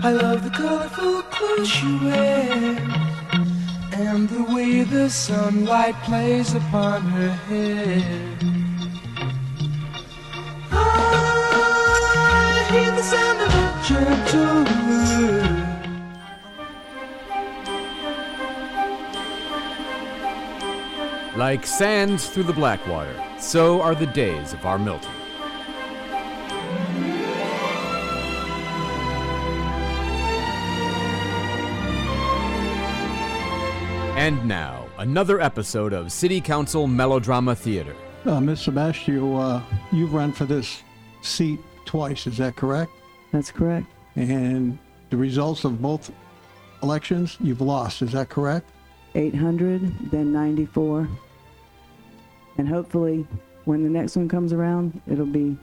[0.00, 2.78] I love the colorful clothes she wears
[3.92, 8.38] and the way the sunlight plays upon her hair.
[10.70, 15.36] I hear the sound of a gentle word.
[21.36, 25.17] Like sands through the Blackwater, so are the days of our Milton.
[34.28, 37.96] And now, another episode of City Council Melodrama Theater.
[38.26, 38.60] Uh, Ms.
[38.60, 40.82] Sebastio, uh, you've run for this
[41.22, 42.92] seat twice, is that correct?
[43.32, 43.86] That's correct.
[44.16, 44.78] And
[45.08, 46.12] the results of both
[46.82, 48.70] elections, you've lost, is that correct?
[49.14, 51.08] 800, then 94.
[52.58, 53.26] And hopefully,
[53.64, 55.56] when the next one comes around, it'll be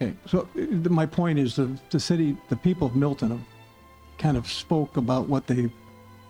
[0.00, 3.44] Okay, so uh, my point is the, the city, the people of Milton have
[4.16, 5.70] kind of spoke about what they,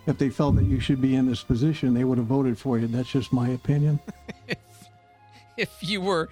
[0.05, 2.77] if they felt that you should be in this position, they would have voted for
[2.77, 2.87] you.
[2.87, 3.99] That's just my opinion.
[5.57, 6.29] if you were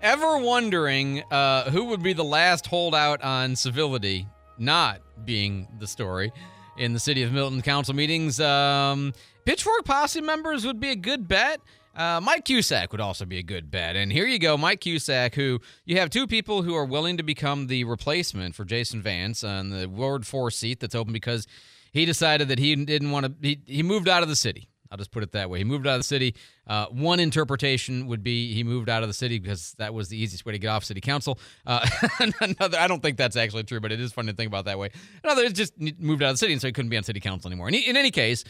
[0.00, 4.26] ever wondering uh, who would be the last holdout on civility,
[4.58, 6.32] not being the story
[6.78, 9.12] in the city of Milton council meetings, um,
[9.44, 11.60] Pitchfork Posse members would be a good bet.
[12.00, 13.94] Uh, Mike Cusack would also be a good bet.
[13.94, 17.22] And here you go, Mike Cusack, who you have two people who are willing to
[17.22, 21.46] become the replacement for Jason Vance on the Ward 4 seat that's open because
[21.92, 24.66] he decided that he didn't want to, he, he moved out of the city.
[24.90, 25.58] I'll just put it that way.
[25.58, 26.34] He moved out of the city.
[26.66, 30.16] Uh, one interpretation would be he moved out of the city because that was the
[30.16, 31.38] easiest way to get off city council.
[31.66, 31.86] Uh,
[32.40, 34.78] another, I don't think that's actually true, but it is funny to think about that
[34.78, 34.90] way.
[35.22, 37.20] Another is just moved out of the city, and so he couldn't be on city
[37.20, 37.66] council anymore.
[37.66, 38.42] And in any case,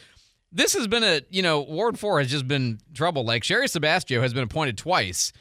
[0.53, 3.25] this has been a you know Ward Four has just been trouble.
[3.25, 5.33] Like Shari Sebastio has been appointed twice,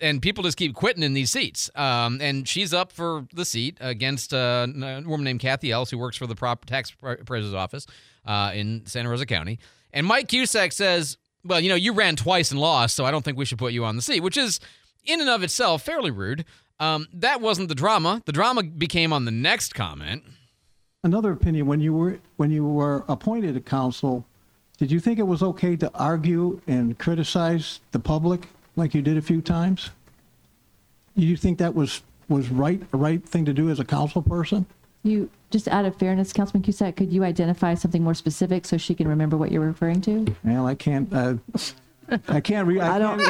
[0.00, 1.70] and people just keep quitting in these seats.
[1.74, 5.98] Um, and she's up for the seat against uh, a woman named Kathy Ellis, who
[5.98, 7.86] works for the prop tax appraiser's office
[8.26, 9.58] uh, in Santa Rosa County.
[9.92, 13.24] And Mike Cusack says, "Well, you know, you ran twice and lost, so I don't
[13.24, 14.60] think we should put you on the seat," which is
[15.04, 16.44] in and of itself fairly rude.
[16.80, 18.20] Um, that wasn't the drama.
[18.26, 20.24] The drama became on the next comment.
[21.04, 24.24] Another opinion, when you were, when you were appointed to council,
[24.78, 29.18] did you think it was okay to argue and criticize the public like you did
[29.18, 29.90] a few times?
[31.16, 34.22] Do you think that was, was right, a right thing to do as a council
[34.22, 34.64] person?
[35.02, 38.94] You, just out of fairness, Councilman Cusack, could you identify something more specific so she
[38.94, 40.34] can remember what you're referring to?
[40.42, 41.34] Well, I can't, uh,
[42.28, 42.80] I can't read.
[42.80, 43.20] I don't-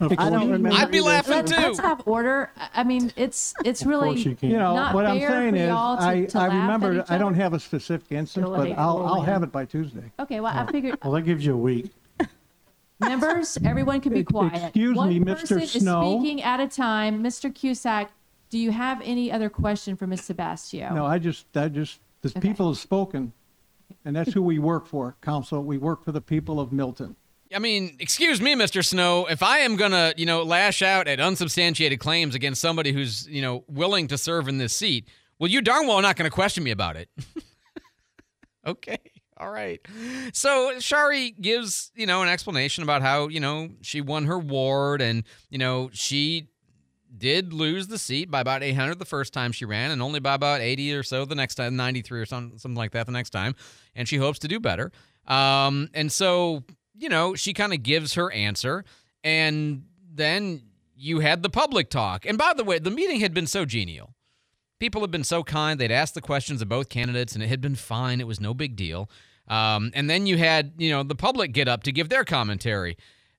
[0.18, 0.70] I don't remember.
[0.78, 1.56] I'd be laughing Let's, too.
[1.60, 2.50] let's have order.
[2.56, 6.24] I- I mean, it's it's really You know, not what I'm saying is, to- I,
[6.30, 9.52] to I remember, I don't have a specific instance, You'll but I'll, I'll have it
[9.52, 10.10] by Tuesday.
[10.18, 10.40] okay.
[10.40, 11.90] Well, I figured Well, that gives you a week.
[13.00, 14.54] members, everyone can be quiet.
[14.62, 15.40] excuse One me, Mr.
[15.40, 16.18] person is Snow.
[16.18, 17.22] speaking at a time.
[17.22, 17.54] Mr.
[17.54, 18.10] Cusack,
[18.50, 20.22] do you have any other question for Ms.
[20.22, 20.92] Sebastio?
[20.94, 22.40] No, I just, I just, the Okay.
[22.40, 23.32] people have spoken,
[24.04, 25.62] and that's who we work for, council.
[25.62, 27.16] We work for the people of Milton.
[27.54, 28.84] I mean, excuse me, Mr.
[28.84, 29.26] Snow.
[29.26, 33.42] If I am gonna, you know, lash out at unsubstantiated claims against somebody who's, you
[33.42, 36.34] know, willing to serve in this seat, well, you darn well are not going to
[36.34, 37.08] question me about it.
[38.66, 38.98] okay,
[39.36, 39.80] all right.
[40.32, 45.00] So Shari gives, you know, an explanation about how, you know, she won her ward
[45.00, 46.48] and, you know, she
[47.16, 50.34] did lose the seat by about 800 the first time she ran and only by
[50.34, 53.30] about 80 or so the next time 93 or something something like that the next
[53.30, 53.56] time
[53.96, 54.92] and she hopes to do better
[55.26, 56.62] um, and so
[57.00, 58.84] you know she kind of gives her answer
[59.24, 60.62] and then
[60.96, 62.26] you had the public talk.
[62.26, 64.14] And by the way the meeting had been so genial.
[64.78, 67.60] People had been so kind they'd asked the questions of both candidates and it had
[67.60, 69.10] been fine it was no big deal.
[69.48, 72.96] Um, and then you had you know the public get up to give their commentary.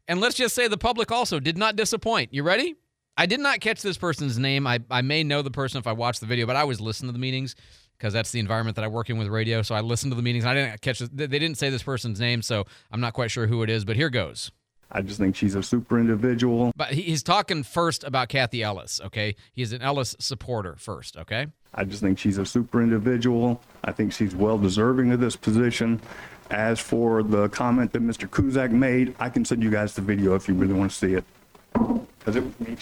[0.07, 2.33] And let's just say the public also did not disappoint.
[2.33, 2.75] You ready?
[3.17, 4.65] I did not catch this person's name.
[4.65, 7.09] I, I may know the person if I watch the video, but I was listening
[7.09, 7.55] to the meetings
[8.01, 9.61] because that's the environment that I work in with radio.
[9.61, 10.43] So I listen to the meetings.
[10.43, 10.99] I didn't catch.
[10.99, 13.85] They they didn't say this person's name, so I'm not quite sure who it is.
[13.85, 14.51] But here goes.
[14.91, 16.73] I just think she's a super individual.
[16.75, 18.99] But he's talking first about Kathy Ellis.
[19.05, 21.15] Okay, he's an Ellis supporter first.
[21.15, 21.47] Okay.
[21.75, 23.61] I just think she's a super individual.
[23.83, 26.01] I think she's well deserving of this position.
[26.49, 28.29] As for the comment that Mr.
[28.29, 31.13] Cusack made, I can send you guys the video if you really want to see
[31.13, 31.23] it.
[31.71, 32.75] Because it was me.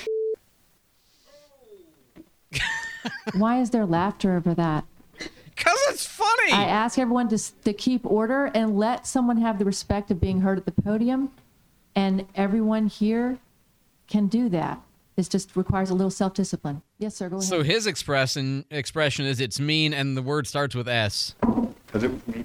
[3.36, 4.86] Why is there laughter over that?
[5.60, 6.52] Cause it's funny.
[6.52, 10.42] I ask everyone to, to keep order and let someone have the respect of being
[10.42, 11.32] heard at the podium.
[11.96, 13.40] And everyone here
[14.08, 14.82] can do that.
[15.18, 16.82] It just requires a little self discipline.
[16.98, 17.28] Yes, sir.
[17.28, 17.48] Go ahead.
[17.50, 21.36] so his expression expression is it's mean, and the word starts with S.
[21.42, 22.44] Because it was me.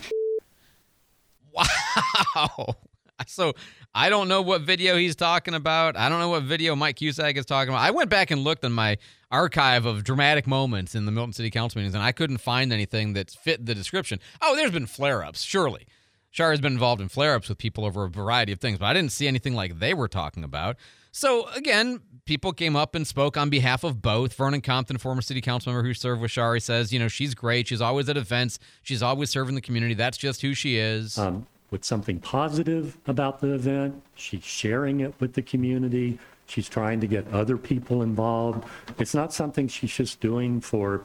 [1.53, 2.77] Wow.
[3.27, 3.55] so
[3.95, 5.97] I don't know what video he's talking about.
[5.97, 7.83] I don't know what video Mike Cusack is talking about.
[7.83, 8.99] I went back and looked in my
[9.31, 13.15] archive of dramatic moments in the Milton City Council meetings, and I couldn't find anything
[13.15, 14.21] that fit the description.
[14.41, 15.87] Oh, there's been flare ups, surely.
[16.31, 18.87] Shar has been involved in flare ups with people over a variety of things, but
[18.87, 20.77] I didn't see anything like they were talking about.
[21.13, 24.35] So again, people came up and spoke on behalf of both.
[24.35, 27.69] Vernon Compton, former city council member who served with Shari, says, you know, she's great.
[27.69, 28.59] She's always at events.
[28.83, 29.95] She's always serving the community.
[29.95, 31.17] That's just who she is.
[31.19, 34.01] um, with something positive about the event.
[34.15, 36.21] She's sharing it with the community.
[36.47, 38.65] She's trying to get other people involved.
[38.97, 41.03] It's not something she's just doing for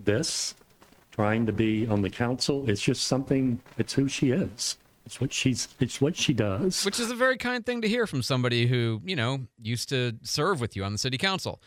[0.00, 0.56] this,
[1.12, 2.68] trying to be on the council.
[2.68, 4.78] It's just something, it's who she is.
[5.06, 6.84] It's what she's, it's what she does.
[6.84, 10.16] Which is a very kind thing to hear from somebody who, you know, used to
[10.24, 11.62] serve with you on the city council.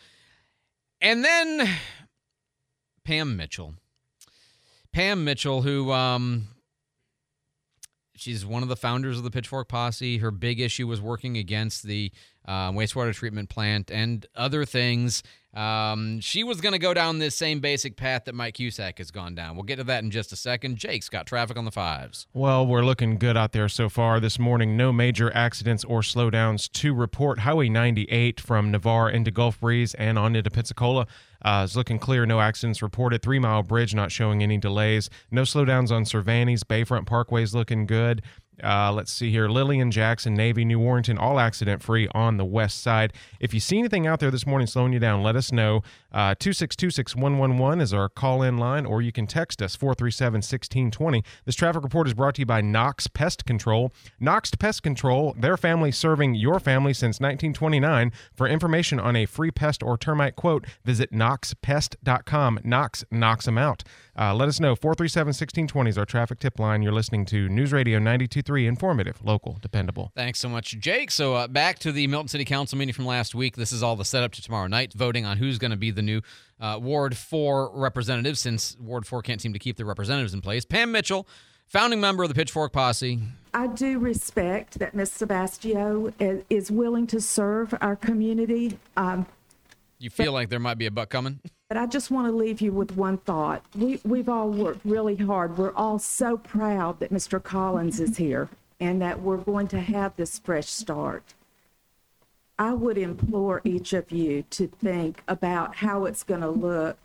[1.00, 1.66] And then
[3.04, 3.72] Pam Mitchell.
[4.92, 6.48] Pam Mitchell, who um
[8.16, 10.18] she's one of the founders of the Pitchfork Posse.
[10.18, 12.12] Her big issue was working against the
[12.46, 15.22] uh, wastewater treatment plant and other things.
[15.54, 19.12] Um, she was going to go down this same basic path that Mike Cusack has
[19.12, 19.54] gone down.
[19.54, 20.76] We'll get to that in just a second.
[20.76, 22.26] Jake's got traffic on the fives.
[22.32, 24.76] Well, we're looking good out there so far this morning.
[24.76, 27.40] No major accidents or slowdowns to report.
[27.40, 31.06] Highway 98 from Navarre into Gulf Breeze and on into Pensacola
[31.44, 32.26] uh, is looking clear.
[32.26, 33.22] No accidents reported.
[33.22, 35.08] Three Mile Bridge not showing any delays.
[35.30, 36.64] No slowdowns on Cervantes.
[36.64, 38.22] Bayfront Parkway is looking good.
[38.62, 39.48] Uh, let's see here.
[39.48, 43.12] Lillian Jackson, Navy, New Warrington, all accident free on the west side.
[43.40, 45.82] If you see anything out there this morning slowing you down, let us know.
[46.12, 51.24] Uh, 2626111 is our call in line, or you can text us 437 1620.
[51.44, 53.92] This traffic report is brought to you by Knox Pest Control.
[54.20, 58.12] Knox Pest Control, their family serving your family since 1929.
[58.34, 62.60] For information on a free pest or termite quote, visit knoxpest.com.
[62.62, 63.82] Knox knocks them out.
[64.16, 64.76] Uh, let us know.
[64.76, 66.82] 437 1620 is our traffic tip line.
[66.82, 70.12] You're listening to News Radio 923, informative, local, dependable.
[70.14, 71.10] Thanks so much, Jake.
[71.10, 73.56] So uh, back to the Milton City Council meeting from last week.
[73.56, 76.02] This is all the setup to tomorrow night, voting on who's going to be the
[76.02, 76.20] new
[76.60, 80.64] uh, Ward 4 representative since Ward 4 can't seem to keep their representatives in place.
[80.64, 81.26] Pam Mitchell,
[81.66, 83.20] founding member of the Pitchfork Posse.
[83.52, 85.12] I do respect that Ms.
[85.12, 86.12] Sebastio
[86.50, 89.26] is willing to serve our community, um,
[89.98, 91.40] You feel like there might be a buck coming?
[91.68, 93.64] but I just want to leave you with one thought.
[93.74, 95.58] We, we've all worked really hard.
[95.58, 97.42] We're all so proud that Mr.
[97.42, 98.48] Collins is here
[98.78, 101.34] and that we're going to have this fresh start.
[102.58, 106.98] I would implore each of you to think about how it's going to look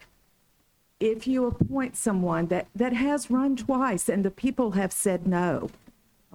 [0.99, 5.69] if you appoint someone that, that has run twice and the people have said no.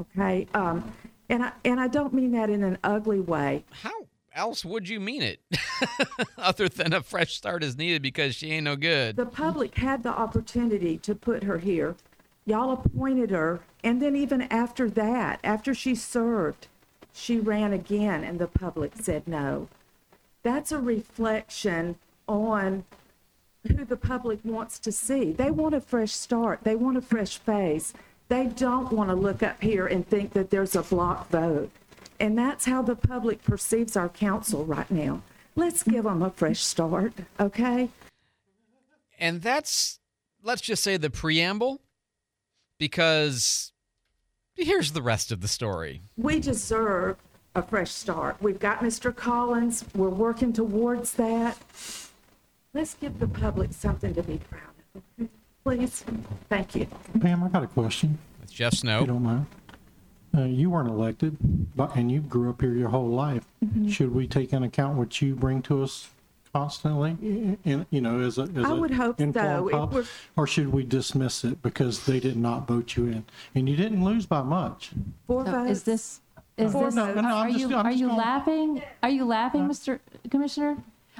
[0.00, 0.46] Okay?
[0.54, 0.92] Um,
[1.28, 3.64] and I, and I don't mean that in an ugly way.
[3.70, 5.40] How else would you mean it?
[6.38, 9.16] Other than a fresh start is needed because she ain't no good.
[9.16, 11.94] The public had the opportunity to put her here.
[12.46, 16.68] Y'all appointed her, and then even after that, after she served,
[17.12, 19.68] she ran again, and the public said no.
[20.42, 21.96] That's a reflection
[22.28, 22.84] on
[23.66, 25.32] who the public wants to see.
[25.32, 26.60] They want a fresh start.
[26.64, 27.94] They want a fresh face.
[28.28, 31.70] They don't want to look up here and think that there's a block vote.
[32.24, 35.20] And that's how the public perceives our council right now.
[35.56, 37.90] Let's give them a fresh start, okay?
[39.18, 40.00] And that's,
[40.42, 41.82] let's just say, the preamble
[42.78, 43.72] because
[44.54, 46.00] here's the rest of the story.
[46.16, 47.18] We deserve
[47.54, 48.36] a fresh start.
[48.40, 49.14] We've got Mr.
[49.14, 49.84] Collins.
[49.94, 51.58] We're working towards that.
[52.72, 54.62] Let's give the public something to be proud
[55.20, 55.28] of.
[55.62, 56.06] Please.
[56.48, 56.86] Thank you.
[57.20, 58.94] Pam, I got a question, It's Jeff Snow.
[58.96, 59.46] if you don't mind.
[60.36, 61.36] Uh, you weren't elected,
[61.76, 63.44] but, and you grew up here your whole life.
[63.64, 63.88] Mm-hmm.
[63.88, 66.08] Should we take into account what you bring to us
[66.52, 67.16] constantly,
[67.64, 69.98] in, you know, as a, as I a would hope informed so.
[69.98, 73.24] If Or should we dismiss it because they did not vote you in?
[73.54, 74.90] And you didn't lose by much.
[75.26, 75.70] Four So votes.
[75.70, 76.20] is this,
[76.56, 77.14] is Four this, votes.
[77.16, 78.82] No, no, are just- you, I'm are you gonna- laughing?
[79.02, 80.00] Are you laughing, Mr.
[80.30, 80.76] Commissioner?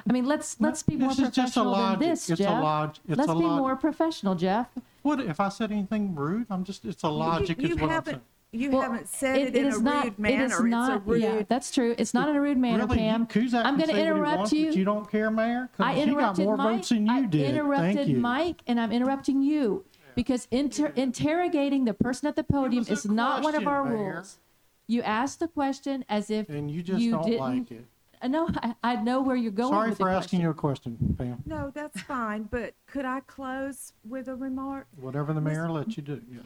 [0.07, 2.61] I mean, let's, let's be more This is professional than this, It's Jeff.
[2.61, 4.67] log- Let's be log- more professional, Jeff.
[5.03, 6.47] What, if I said anything rude?
[6.49, 8.21] I'm just, it's a logic You is what haven't, saying.
[8.55, 10.45] You Well, haven't said it, it in a not- rude it manner.
[10.45, 11.47] is It's a not- Yeah, rude.
[11.49, 11.93] that's true.
[11.97, 12.97] It's not in a rude manner, Really?
[12.99, 13.25] Pam.
[13.27, 14.65] Cusack I'm going to say what he interrupt wants, you.
[14.67, 15.69] But you don't care, Mayor.
[15.79, 16.75] I he got interrupted more Mike.
[16.77, 17.41] votes than I you did.
[17.41, 18.17] Thank interrupted you.
[18.17, 19.83] Mike, and I'm interrupting you
[20.15, 23.83] because inter- interrogating the person at the podium was a is not one of our
[23.83, 24.13] Mayor.
[24.15, 24.39] rules.
[24.87, 27.39] You asked the question as if And you just you don't didn't.
[27.39, 27.85] like it.
[28.21, 29.73] Uh, No, I, I know where you're going.
[29.73, 30.41] Sorry with for the asking question.
[30.41, 31.43] you a question, Pam.
[31.45, 34.87] No, that's fine, but could I close with a remark?
[34.95, 36.21] Whatever the mayor lets you do.
[36.31, 36.39] yeah.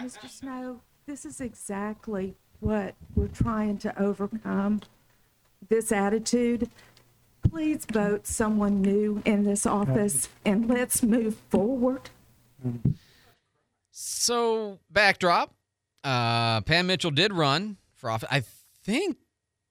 [0.00, 0.28] Mr.
[0.28, 4.80] Snow, this is exactly what we're trying to overcome,
[5.68, 6.70] this attitude.
[7.48, 12.10] Please vote someone new in this office and let's move forward.
[13.90, 15.54] So, backdrop
[16.04, 18.28] uh, Pam Mitchell did run for office.
[18.30, 18.42] I
[18.84, 19.18] think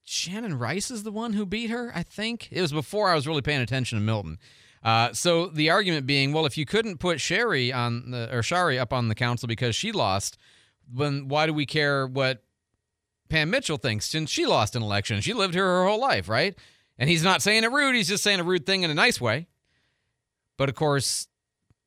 [0.03, 1.91] Shannon Rice is the one who beat her.
[1.93, 4.39] I think it was before I was really paying attention to Milton.
[4.83, 8.79] Uh, so the argument being, well, if you couldn't put Shari on the or Shari
[8.79, 10.37] up on the council because she lost,
[10.93, 12.43] then why do we care what
[13.29, 15.21] Pam Mitchell thinks since she lost an election?
[15.21, 16.55] She lived here her whole life, right?
[16.97, 19.19] And he's not saying it rude; he's just saying a rude thing in a nice
[19.19, 19.47] way.
[20.57, 21.27] But of course,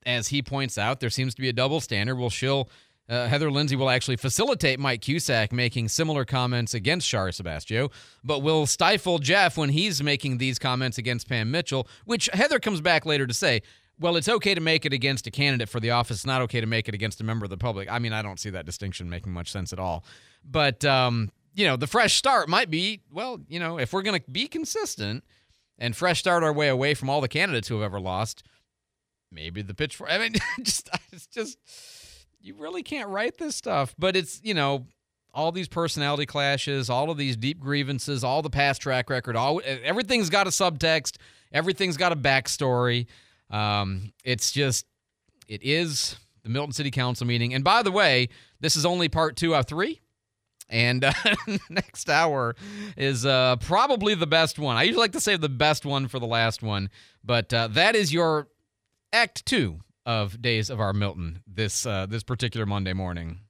[0.05, 2.17] as he points out, there seems to be a double standard.
[2.17, 2.69] Well, she'll
[3.09, 7.91] uh, Heather Lindsay will actually facilitate Mike Cusack making similar comments against Shari Sebastio,
[8.23, 12.81] but will stifle Jeff when he's making these comments against Pam Mitchell, which Heather comes
[12.81, 13.63] back later to say,
[13.99, 16.19] well, it's okay to make it against a candidate for the office.
[16.19, 17.91] It's not okay to make it against a member of the public.
[17.91, 20.05] I mean, I don't see that distinction making much sense at all.
[20.45, 24.21] But, um, you know, the fresh start might be, well, you know, if we're going
[24.21, 25.25] to be consistent
[25.79, 28.43] and fresh start our way away from all the candidates who have ever lost,
[29.31, 30.11] maybe the pitchfork.
[30.11, 31.59] I mean, just, it's just
[32.41, 33.95] you really can't write this stuff.
[33.99, 34.87] But it's, you know,
[35.33, 39.61] all these personality clashes, all of these deep grievances, all the past track record, all
[39.65, 41.17] everything's got a subtext,
[41.53, 43.07] everything's got a backstory.
[43.51, 44.87] Um, it's just,
[45.49, 47.55] it is the Milton City Council meeting.
[47.55, 48.29] And by the way,
[48.61, 50.01] this is only part two of three.
[50.69, 51.13] And uh,
[51.69, 52.57] next hour
[52.97, 54.77] is uh, probably the best one.
[54.77, 56.89] I usually like to save the best one for the last one,
[57.23, 58.49] but uh, that is your
[59.13, 63.41] act two of Days of Our Milton this uh, this particular Monday morning.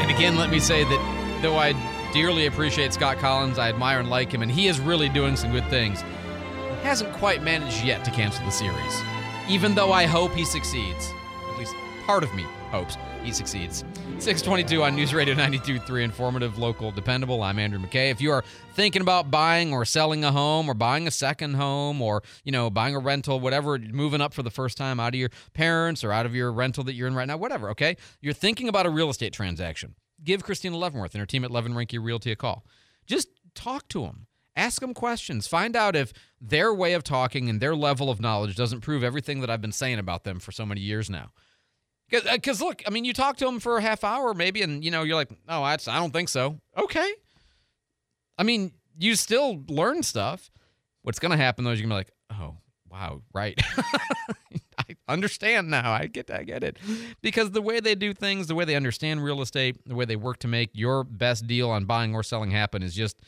[0.00, 1.72] And again, let me say that though I
[2.12, 5.50] dearly appreciate Scott Collins, I admire and like him, and he is really doing some
[5.50, 6.02] good things.
[6.02, 9.02] He hasn't quite managed yet to cancel the series,
[9.48, 11.10] even though I hope he succeeds.
[11.50, 11.74] At least
[12.06, 13.84] part of me hopes he succeeds.
[14.18, 17.42] 622 on News Radio 92.3, informative, local, dependable.
[17.42, 18.10] I'm Andrew McKay.
[18.10, 22.02] If you are thinking about buying or selling a home or buying a second home
[22.02, 25.20] or, you know, buying a rental, whatever, moving up for the first time out of
[25.20, 27.96] your parents or out of your rental that you're in right now, whatever, okay?
[28.20, 29.94] You're thinking about a real estate transaction.
[30.24, 32.64] Give Christina Leavenworth and her team at Levin Rinke Realty a call.
[33.06, 34.26] Just talk to them.
[34.54, 35.46] Ask them questions.
[35.46, 39.40] Find out if their way of talking and their level of knowledge doesn't prove everything
[39.40, 41.32] that I've been saying about them for so many years now.
[42.10, 44.84] Because uh, look, I mean, you talk to them for a half hour maybe, and
[44.84, 46.58] you know you're like, oh, I don't think so.
[46.76, 47.14] Okay.
[48.36, 50.50] I mean, you still learn stuff.
[51.02, 52.56] What's gonna happen though is you're gonna be like, oh,
[52.92, 53.58] wow, right.
[54.78, 55.92] I understand now.
[55.92, 56.76] I get, I get it.
[57.22, 60.16] Because the way they do things, the way they understand real estate, the way they
[60.16, 63.20] work to make your best deal on buying or selling happen is just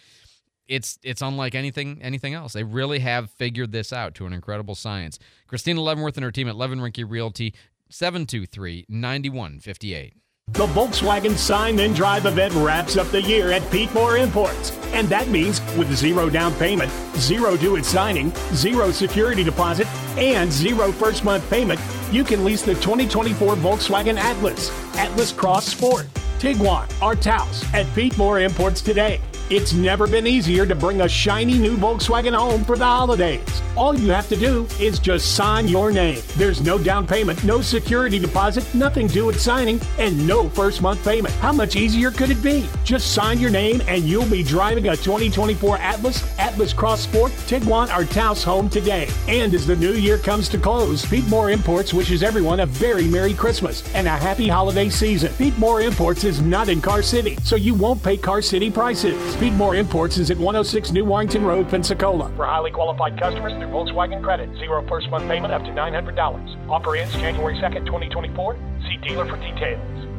[0.66, 2.52] it's it's unlike anything anything else.
[2.52, 5.18] They really have figured this out to an incredible science.
[5.47, 7.54] Christina Leavenworth and her team at Levin Rinke Realty
[7.90, 10.14] 723 9158.
[10.55, 14.71] The Volkswagen Sign and Drive event wraps up the year at Pete Moore Imports.
[14.93, 20.53] And that means with zero down payment, zero due at signing, zero security deposit, and
[20.53, 21.81] zero first month payment,
[22.13, 26.07] you can lease the 2024 Volkswagen Atlas, Atlas Cross Sport,
[26.39, 29.21] Tiguan, or Taos at Pete Moore Imports today.
[29.51, 33.61] It's never been easier to bring a shiny new Volkswagen home for the holidays.
[33.77, 36.23] All you have to do is just sign your name.
[36.37, 41.05] There's no down payment, no security deposit, nothing due at signing, and no first month
[41.05, 41.35] payment.
[41.35, 42.67] How much easier could it be?
[42.85, 47.95] Just sign your name and you'll be driving a 2024 Atlas, Atlas Cross Sport, Tiguan,
[47.95, 49.11] or Taos home today.
[49.29, 53.07] And as the new year comes to close, Pete Moore Imports wishes everyone a very
[53.09, 55.35] Merry Christmas and a happy holiday season.
[55.35, 59.34] Pete Moore Imports is not in Car City, so you won't pay Car City prices.
[59.41, 62.31] Pete Moore Imports is at 106 New Warrington Road, Pensacola.
[62.37, 66.69] For highly qualified customers through Volkswagen Credit, zero first month payment up to $900.
[66.71, 68.57] Offer ends January 2nd, 2024.
[68.87, 70.13] See dealer for details.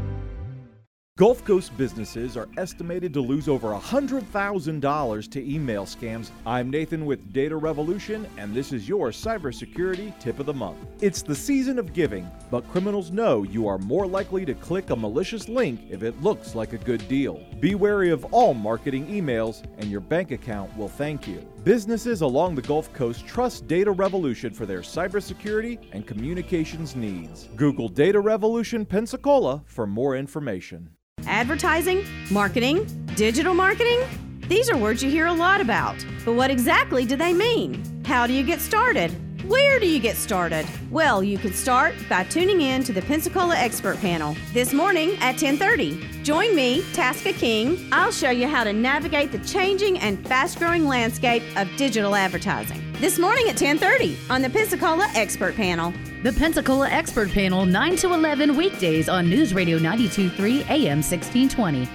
[1.18, 6.32] Gulf Coast businesses are estimated to lose over $100,000 to email scams.
[6.46, 10.78] I'm Nathan with Data Revolution, and this is your cybersecurity tip of the month.
[11.00, 14.96] It's the season of giving, but criminals know you are more likely to click a
[14.98, 17.42] malicious link if it looks like a good deal.
[17.62, 21.38] Be wary of all marketing emails, and your bank account will thank you.
[21.64, 27.48] Businesses along the Gulf Coast trust Data Revolution for their cybersecurity and communications needs.
[27.56, 30.90] Google Data Revolution Pensacola for more information.
[31.28, 34.00] Advertising, marketing, digital marketing?
[34.48, 35.96] These are words you hear a lot about.
[36.24, 37.84] But what exactly do they mean?
[38.06, 39.12] How do you get started?
[39.48, 40.66] Where do you get started?
[40.90, 45.36] Well, you can start by tuning in to the Pensacola Expert Panel this morning at
[45.38, 46.24] 10:30.
[46.24, 47.88] Join me, Tasca King.
[47.92, 52.82] I'll show you how to navigate the changing and fast-growing landscape of digital advertising.
[53.06, 55.94] This morning at 10:30 on the Pensacola Expert Panel.
[56.24, 61.88] The Pensacola Expert Panel 9 to 11 weekdays on News Radio 923 AM 1620.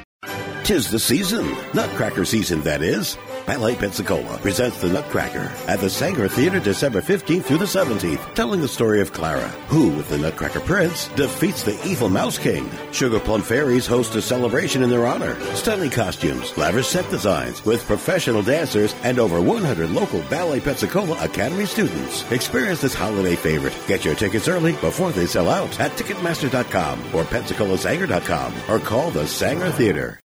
[0.62, 3.18] Tis the season, nutcracker season that is.
[3.50, 8.60] Ballet Pensacola presents The Nutcracker at the Sanger Theater December 15th through the 17th, telling
[8.60, 12.70] the story of Clara, who, with the Nutcracker Prince, defeats the evil Mouse King.
[12.92, 15.34] Sugar Plum Fairies host a celebration in their honor.
[15.56, 21.66] Stunning costumes, lavish set designs, with professional dancers and over 100 local Ballet Pensacola Academy
[21.66, 22.22] students.
[22.30, 23.76] Experience this holiday favorite.
[23.88, 29.26] Get your tickets early before they sell out at Ticketmaster.com or PensacolaSanger.com or call the
[29.26, 30.20] Sanger Theater.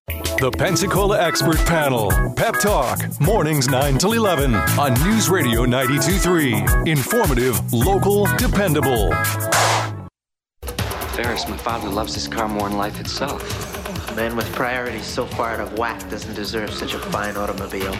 [0.40, 2.10] The Pensacola Expert Panel.
[2.34, 2.98] Pep Talk.
[3.20, 6.90] Mornings 9 till 11 on News Radio 923.
[6.90, 9.12] Informative, local, dependable.
[11.12, 13.42] Ferris, my father loves his car more than life itself.
[14.12, 17.94] A man with priorities so far out of whack doesn't deserve such a fine automobile.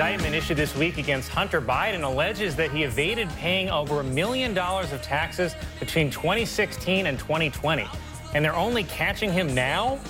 [0.00, 4.54] Indictment issued this week against Hunter Biden alleges that he evaded paying over a million
[4.54, 7.86] dollars of taxes between 2016 and 2020.
[8.32, 10.00] And they're only catching him now?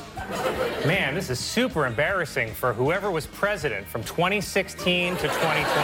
[0.86, 5.34] Man, this is super embarrassing for whoever was president from 2016 to 2020.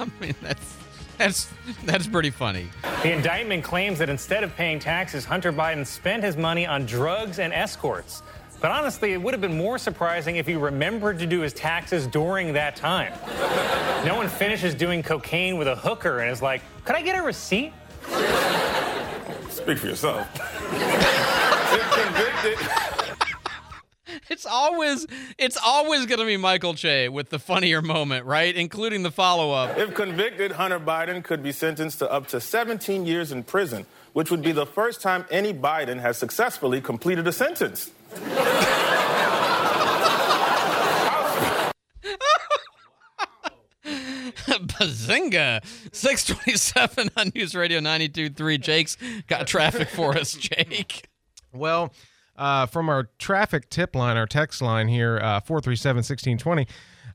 [0.00, 0.76] I mean, that's
[1.16, 1.48] that's
[1.84, 2.70] that's pretty funny.
[3.04, 7.38] The indictment claims that instead of paying taxes, Hunter Biden spent his money on drugs
[7.38, 8.24] and escorts.
[8.60, 12.06] But honestly, it would have been more surprising if he remembered to do his taxes
[12.06, 13.12] during that time.
[14.04, 17.22] No one finishes doing cocaine with a hooker and is like, could I get a
[17.22, 17.72] receipt?
[19.50, 20.28] Speak for yourself.
[21.72, 22.58] If convicted
[24.28, 25.06] It's always
[25.38, 28.54] it's always going to be Michael Che with the funnier moment, right?
[28.54, 29.78] Including the follow-up.
[29.78, 34.30] If convicted, Hunter Biden could be sentenced to up to 17 years in prison, which
[34.30, 37.90] would be the first time any Biden has successfully completed a sentence.
[44.66, 45.64] Bazinga!
[45.92, 48.60] 627 on News Radio 92.3.
[48.60, 48.96] Jake's
[49.26, 51.08] got traffic for us, Jake.
[51.52, 51.92] Well,
[52.36, 56.66] uh, from our traffic tip line, our text line here, uh, 437 1620.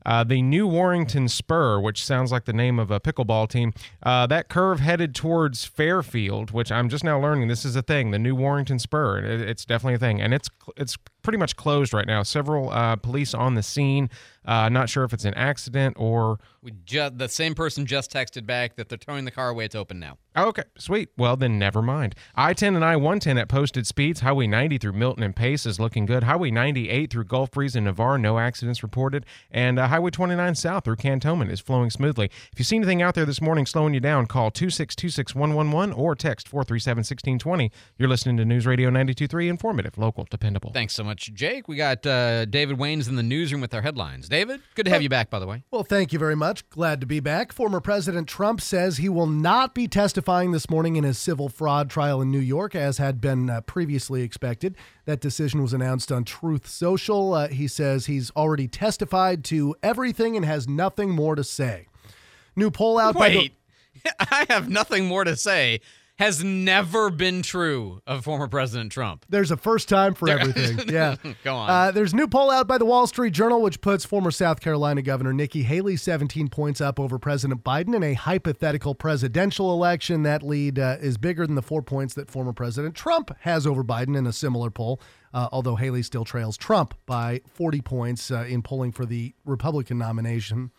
[0.04, 4.26] Uh, the New Warrington Spur, which sounds like the name of a pickleball team, uh,
[4.26, 8.10] that curve headed towards Fairfield, which I'm just now learning this is a thing.
[8.10, 11.92] The New Warrington Spur, it, it's definitely a thing, and it's it's pretty much closed
[11.92, 12.22] right now.
[12.22, 14.10] Several uh, police on the scene.
[14.44, 18.44] Uh, not sure if it's an accident or We just the same person just texted
[18.44, 19.66] back that they're towing the car away.
[19.66, 20.18] It's open now.
[20.34, 21.10] Oh, okay, sweet.
[21.16, 22.14] Well, then never mind.
[22.34, 24.20] I 10 and I 110 at posted speeds.
[24.20, 26.24] Highway 90 through Milton and Pace is looking good.
[26.24, 29.26] Highway 98 through Gulf Breeze and Navarre, no accidents reported.
[29.50, 32.30] And uh, Highway 29 south through Cantonment is flowing smoothly.
[32.52, 36.48] If you see anything out there this morning slowing you down, call 2626111 or text
[36.48, 37.70] 437 1620.
[37.98, 40.72] You're listening to News Radio 923, informative, local, dependable.
[40.72, 41.68] Thanks so much, Jake.
[41.68, 44.28] We got uh, David Wayne's in the newsroom with our headlines.
[44.28, 45.62] David, good to have you back, by the way.
[45.70, 46.68] Well, thank you very much.
[46.70, 47.52] Glad to be back.
[47.52, 51.90] Former President Trump says he will not be testifying this morning in his civil fraud
[51.90, 54.76] trial in New York, as had been uh, previously expected.
[55.04, 57.34] That decision was announced on Truth Social.
[57.34, 61.86] Uh, he says he's already testified to everything and has nothing more to say.
[62.56, 63.52] New poll out by the- Wait,
[64.20, 65.80] I have nothing more to say.
[66.22, 69.26] Has never been true of former President Trump.
[69.28, 70.78] There's a first time for everything.
[70.92, 71.16] Yeah.
[71.42, 71.68] Go on.
[71.68, 74.60] Uh, there's a new poll out by the Wall Street Journal, which puts former South
[74.60, 80.22] Carolina Governor Nikki Haley 17 points up over President Biden in a hypothetical presidential election.
[80.22, 83.82] That lead uh, is bigger than the four points that former President Trump has over
[83.82, 85.00] Biden in a similar poll,
[85.34, 89.98] uh, although Haley still trails Trump by 40 points uh, in polling for the Republican
[89.98, 90.70] nomination.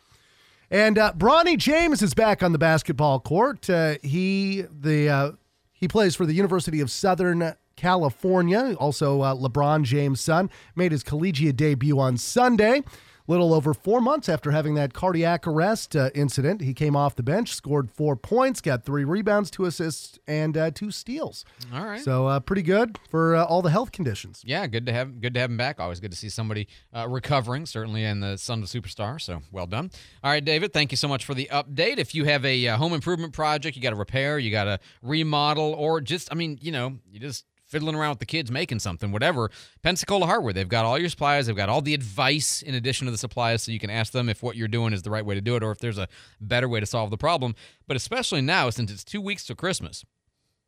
[0.74, 3.70] And uh, Bronny James is back on the basketball court.
[3.70, 5.32] Uh, he the uh,
[5.72, 8.76] he plays for the University of Southern California.
[8.80, 12.82] Also, uh, LeBron James' son made his collegiate debut on Sunday.
[13.26, 17.24] Little over four months after having that cardiac arrest uh, incident, he came off the
[17.24, 21.46] bench, scored four points, got three rebounds, two assists, and uh, two steals.
[21.74, 22.02] All right.
[22.02, 24.44] So uh, pretty good for uh, all the health conditions.
[24.46, 25.80] Yeah, good to have good to have him back.
[25.80, 27.66] Always good to see somebody uh, recovering.
[27.66, 29.22] Certainly, and the son of a superstar.
[29.22, 29.90] So well done.
[30.22, 30.74] All right, David.
[30.74, 32.00] Thank you so much for the update.
[32.00, 34.80] If you have a uh, home improvement project, you got to repair, you got to
[35.02, 38.78] remodel, or just I mean, you know, you just fiddling around with the kids making
[38.78, 39.50] something, whatever.
[39.82, 43.12] Pensacola Hardware, they've got all your supplies, they've got all the advice in addition to
[43.12, 45.34] the supplies, so you can ask them if what you're doing is the right way
[45.34, 46.08] to do it or if there's a
[46.40, 47.56] better way to solve the problem.
[47.88, 50.06] But especially now, since it's two weeks till Christmas,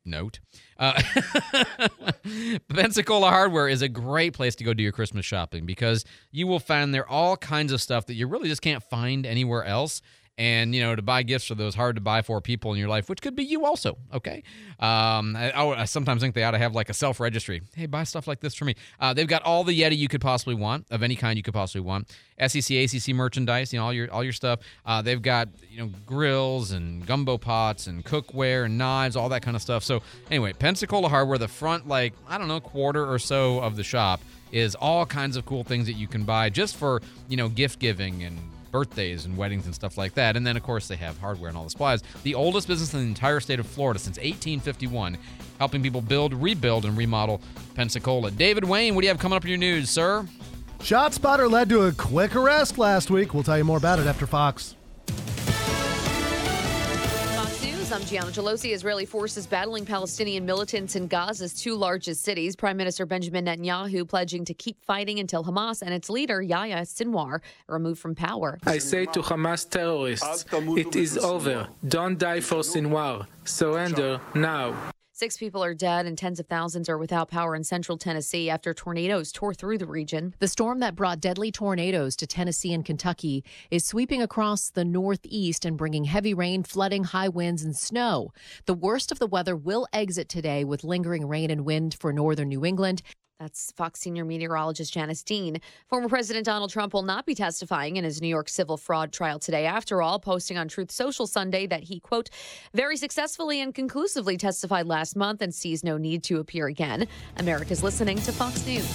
[0.04, 0.40] note.
[0.80, 1.00] Uh,
[2.74, 6.60] Pensacola Hardware is a great place to go do your Christmas shopping because you will
[6.60, 10.02] find there all kinds of stuff that you really just can't find anywhere else.
[10.38, 12.90] And you know to buy gifts for those hard to buy for people in your
[12.90, 13.98] life, which could be you also.
[14.14, 14.44] Okay,
[14.80, 17.62] um, I, I sometimes think they ought to have like a self registry.
[17.76, 18.76] Hey, buy stuff like this for me.
[19.00, 21.54] Uh, they've got all the Yeti you could possibly want of any kind you could
[21.54, 22.14] possibly want.
[22.48, 24.60] SEC, ACC merchandise, you know all your all your stuff.
[24.86, 29.42] Uh, they've got you know grills and gumbo pots and cookware and knives, all that
[29.42, 29.84] kind of stuff.
[29.84, 33.84] So anyway, Pensacola Hardware, the front like I don't know quarter or so of the
[33.84, 34.22] shop
[34.52, 37.80] is all kinds of cool things that you can buy just for you know gift
[37.80, 38.38] giving and
[38.76, 40.36] birthdays and weddings and stuff like that.
[40.36, 42.04] And then, of course, they have hardware and all the supplies.
[42.24, 45.18] The oldest business in the entire state of Florida since 1851,
[45.60, 47.40] helping people build, rebuild, and remodel
[47.74, 48.32] Pensacola.
[48.32, 50.28] David Wayne, what do you have coming up in your news, sir?
[50.82, 53.34] Shot spotter led to a quick arrest last week.
[53.34, 54.76] We'll tell you more about it after Fox.
[57.96, 58.74] I'm Gianna Gelosi.
[58.74, 62.54] Israeli forces battling Palestinian militants in Gaza's two largest cities.
[62.54, 67.40] Prime Minister Benjamin Netanyahu pledging to keep fighting until Hamas and its leader, Yahya Sinwar,
[67.70, 68.60] are removed from power.
[68.66, 71.70] I say to Hamas terrorists, it is over.
[71.88, 73.28] Don't die for Sinwar.
[73.46, 74.76] Surrender now.
[75.18, 78.74] Six people are dead and tens of thousands are without power in central Tennessee after
[78.74, 80.36] tornadoes tore through the region.
[80.40, 85.64] The storm that brought deadly tornadoes to Tennessee and Kentucky is sweeping across the northeast
[85.64, 88.34] and bringing heavy rain, flooding, high winds, and snow.
[88.66, 92.50] The worst of the weather will exit today with lingering rain and wind for northern
[92.50, 93.02] New England.
[93.40, 95.60] That's Fox senior meteorologist Janice Dean.
[95.90, 99.40] Former President Donald Trump will not be testifying in his New York civil fraud trial
[99.40, 102.30] today, after all, posting on Truth Social Sunday that he, quote,
[102.74, 107.08] very successfully and conclusively testified last month and sees no need to appear again.
[107.36, 108.86] America's listening to Fox News.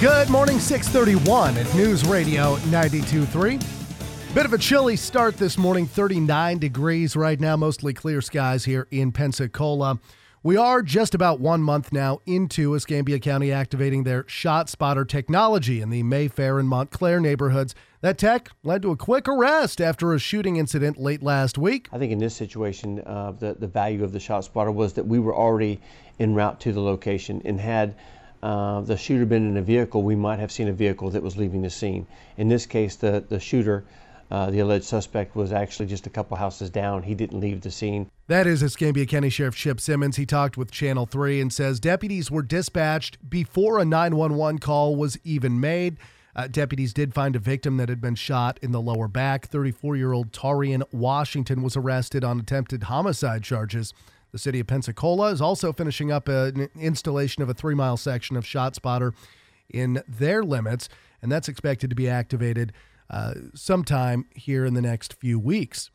[0.00, 3.87] Good morning, 631 at News Radio 92.3.
[4.34, 8.86] Bit of a chilly start this morning, 39 degrees right now, mostly clear skies here
[8.90, 9.98] in Pensacola.
[10.42, 15.80] We are just about one month now into Escambia County activating their shot spotter technology
[15.80, 17.74] in the Mayfair and Montclair neighborhoods.
[18.02, 21.88] That tech led to a quick arrest after a shooting incident late last week.
[21.90, 25.06] I think in this situation, uh, the, the value of the shot spotter was that
[25.06, 25.80] we were already
[26.20, 27.94] en route to the location and had
[28.42, 31.36] uh, the shooter been in a vehicle, we might have seen a vehicle that was
[31.36, 32.06] leaving the scene.
[32.36, 33.84] In this case, the, the shooter
[34.30, 37.02] uh, the alleged suspect was actually just a couple houses down.
[37.02, 38.10] He didn't leave the scene.
[38.26, 40.16] That is Escambia County Sheriff Chip Simmons.
[40.16, 45.18] He talked with Channel 3 and says deputies were dispatched before a 911 call was
[45.24, 45.96] even made.
[46.36, 49.46] Uh, deputies did find a victim that had been shot in the lower back.
[49.46, 53.94] 34 year old Tarian Washington was arrested on attempted homicide charges.
[54.30, 58.36] The city of Pensacola is also finishing up an installation of a three mile section
[58.36, 59.14] of ShotSpotter
[59.70, 60.88] in their limits,
[61.22, 62.72] and that's expected to be activated
[63.10, 65.90] uh, sometime here in the next few weeks.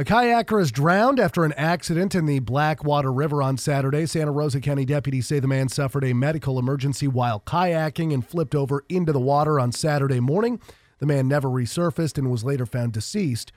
[0.00, 4.06] A kayaker is drowned after an accident in the Blackwater River on Saturday.
[4.06, 8.54] Santa Rosa County deputies say the man suffered a medical emergency while kayaking and flipped
[8.54, 10.60] over into the water on Saturday morning.
[11.00, 13.50] The man never resurfaced and was later found deceased.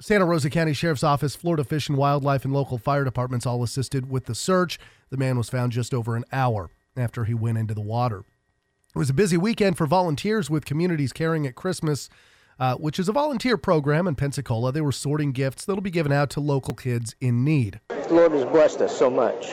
[0.00, 4.10] Santa Rosa County Sheriff's Office, Florida Fish and Wildlife, and local fire departments all assisted
[4.10, 4.78] with the search.
[5.08, 8.24] The man was found just over an hour after he went into the water.
[8.98, 12.08] It was a busy weekend for volunteers with Communities Caring at Christmas,
[12.58, 14.72] uh, which is a volunteer program in Pensacola.
[14.72, 17.78] They were sorting gifts that'll be given out to local kids in need.
[17.90, 19.50] The Lord has blessed us so much.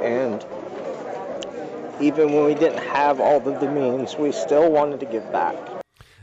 [0.00, 0.42] And
[2.00, 5.54] even when we didn't have all of the means, we still wanted to give back.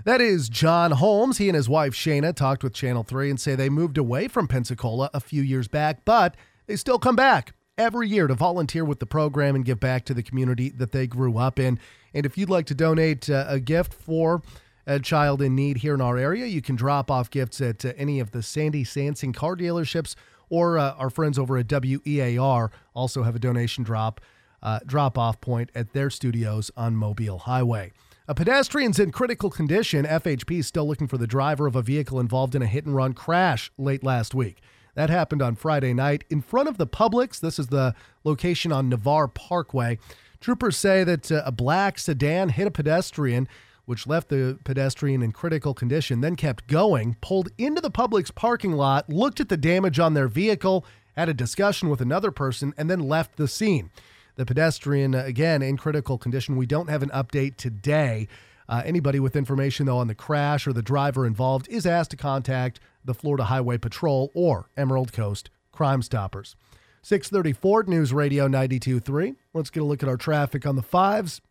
[0.03, 1.37] That is John Holmes.
[1.37, 4.47] He and his wife Shayna talked with Channel 3 and say they moved away from
[4.47, 6.35] Pensacola a few years back, but
[6.65, 10.13] they still come back every year to volunteer with the program and give back to
[10.13, 11.79] the community that they grew up in.
[12.13, 14.41] And if you'd like to donate uh, a gift for
[14.87, 17.93] a child in need here in our area, you can drop off gifts at uh,
[17.97, 20.15] any of the Sandy Sansing car dealerships
[20.49, 24.21] or uh, our friends over at WEAR also have a donation drop
[24.61, 27.91] uh, drop off point at their studios on Mobile Highway.
[28.27, 30.05] A pedestrian's in critical condition.
[30.05, 32.95] FHP is still looking for the driver of a vehicle involved in a hit and
[32.95, 34.61] run crash late last week.
[34.95, 37.39] That happened on Friday night in front of the Publix.
[37.39, 39.99] This is the location on Navarre Parkway.
[40.39, 43.47] Troopers say that uh, a black sedan hit a pedestrian,
[43.85, 48.71] which left the pedestrian in critical condition, then kept going, pulled into the Publix parking
[48.71, 52.89] lot, looked at the damage on their vehicle, had a discussion with another person, and
[52.89, 53.91] then left the scene.
[54.37, 56.57] The pedestrian, again, in critical condition.
[56.57, 58.27] We don't have an update today.
[58.67, 62.17] Uh, anybody with information, though, on the crash or the driver involved is asked to
[62.17, 66.55] contact the Florida Highway Patrol or Emerald Coast Crime Stoppers.
[67.03, 69.35] 634 News Radio 92.3.
[69.53, 71.41] Let's get a look at our traffic on the fives.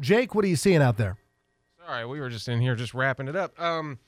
[0.00, 1.16] Jake, what are you seeing out there?
[1.86, 3.58] Sorry, we were just in here just wrapping it up.
[3.60, 3.98] Um,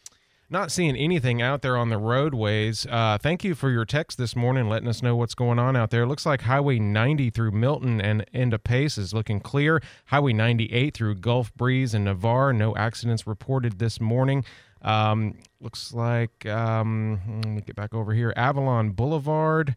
[0.48, 2.86] Not seeing anything out there on the roadways.
[2.88, 5.90] Uh, thank you for your text this morning, letting us know what's going on out
[5.90, 6.06] there.
[6.06, 9.82] Looks like Highway 90 through Milton and into Pace is looking clear.
[10.06, 14.44] Highway 98 through Gulf Breeze and Navarre, no accidents reported this morning.
[14.82, 18.32] Um, looks like, um, let me get back over here.
[18.36, 19.74] Avalon Boulevard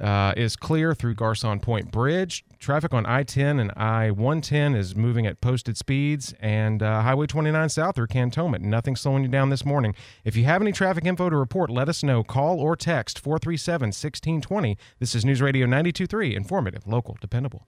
[0.00, 2.44] uh, is clear through Garcon Point Bridge.
[2.58, 7.26] Traffic on I 10 and I 110 is moving at posted speeds, and uh, Highway
[7.26, 8.64] 29 south through Cantonment.
[8.64, 9.94] Nothing slowing you down this morning.
[10.24, 12.22] If you have any traffic info to report, let us know.
[12.24, 14.78] Call or text 437 1620.
[14.98, 17.66] This is News Radio 923, informative, local, dependable.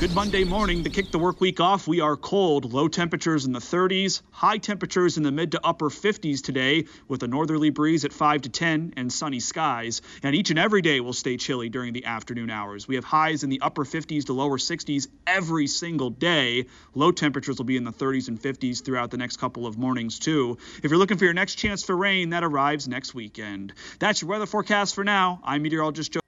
[0.00, 1.86] Good Monday morning to kick the work week off.
[1.86, 5.90] We are cold, low temperatures in the 30s, high temperatures in the mid to upper
[5.90, 10.00] 50s today, with a northerly breeze at 5 to 10 and sunny skies.
[10.22, 12.88] And each and every day will stay chilly during the afternoon hours.
[12.88, 16.64] We have highs in the upper 50s to lower 60s every single day.
[16.94, 20.18] Low temperatures will be in the 30s and 50s throughout the next couple of mornings,
[20.18, 20.56] too.
[20.82, 23.74] If you're looking for your next chance for rain, that arrives next weekend.
[23.98, 25.40] That's your weather forecast for now.
[25.44, 26.20] I'm meteorologist Joe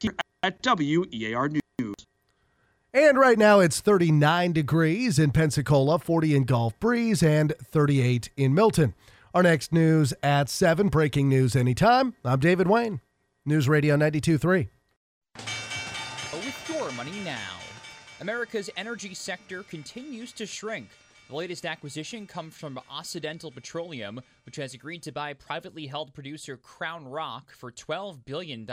[0.00, 1.61] here at WEAR News.
[2.94, 8.52] And right now it's 39 degrees in Pensacola, 40 in Gulf Breeze, and 38 in
[8.52, 8.92] Milton.
[9.32, 12.12] Our next news at 7, breaking news anytime.
[12.22, 13.00] I'm David Wayne,
[13.46, 14.68] News Radio 92.3.
[16.34, 17.56] With your money now,
[18.20, 20.90] America's energy sector continues to shrink.
[21.30, 26.58] The latest acquisition comes from Occidental Petroleum, which has agreed to buy privately held producer
[26.58, 28.66] Crown Rock for $12 billion.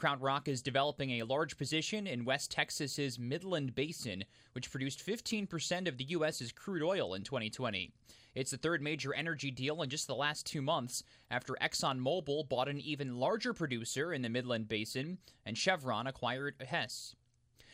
[0.00, 5.86] Crown Rock is developing a large position in West Texas's Midland Basin, which produced 15%
[5.86, 7.92] of the U.S.'s crude oil in 2020.
[8.34, 12.68] It's the third major energy deal in just the last two months after ExxonMobil bought
[12.68, 17.14] an even larger producer in the Midland Basin and Chevron acquired Hess.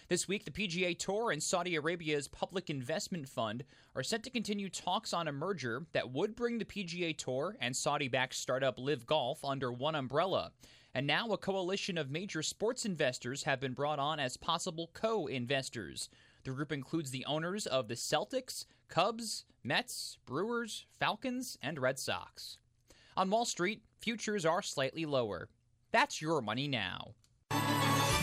[0.08, 3.62] This week, the PGA Tour and Saudi Arabia's Public Investment Fund
[3.94, 7.76] are set to continue talks on a merger that would bring the PGA Tour and
[7.76, 10.50] Saudi backed startup LIV Golf under one umbrella.
[10.96, 15.26] And now a coalition of major sports investors have been brought on as possible co
[15.26, 16.08] investors.
[16.44, 22.56] The group includes the owners of the Celtics, Cubs, Mets, Brewers, Falcons, and Red Sox.
[23.14, 25.50] On Wall Street, futures are slightly lower.
[25.92, 27.08] That's your money now.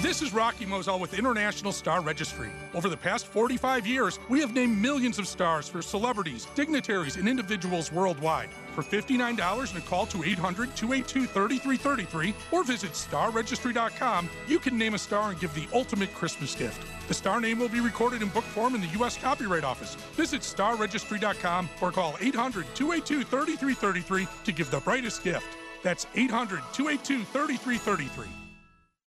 [0.02, 2.50] This is Rocky Moselle with International Star Registry.
[2.74, 7.30] Over the past 45 years, we have named millions of stars for celebrities, dignitaries, and
[7.30, 8.50] individuals worldwide.
[8.74, 14.96] For $59 and a call to 800 282 3333 or visit starregistry.com, you can name
[14.96, 16.84] a star and give the ultimate Christmas gift.
[17.08, 19.18] The star name will be recorded in book form in the U.S.
[19.18, 19.96] Copyright Office.
[20.16, 25.46] Visit starregistry.com or call 800 282 3333 to give the brightest gift.
[25.84, 28.26] That's 800 282 3333.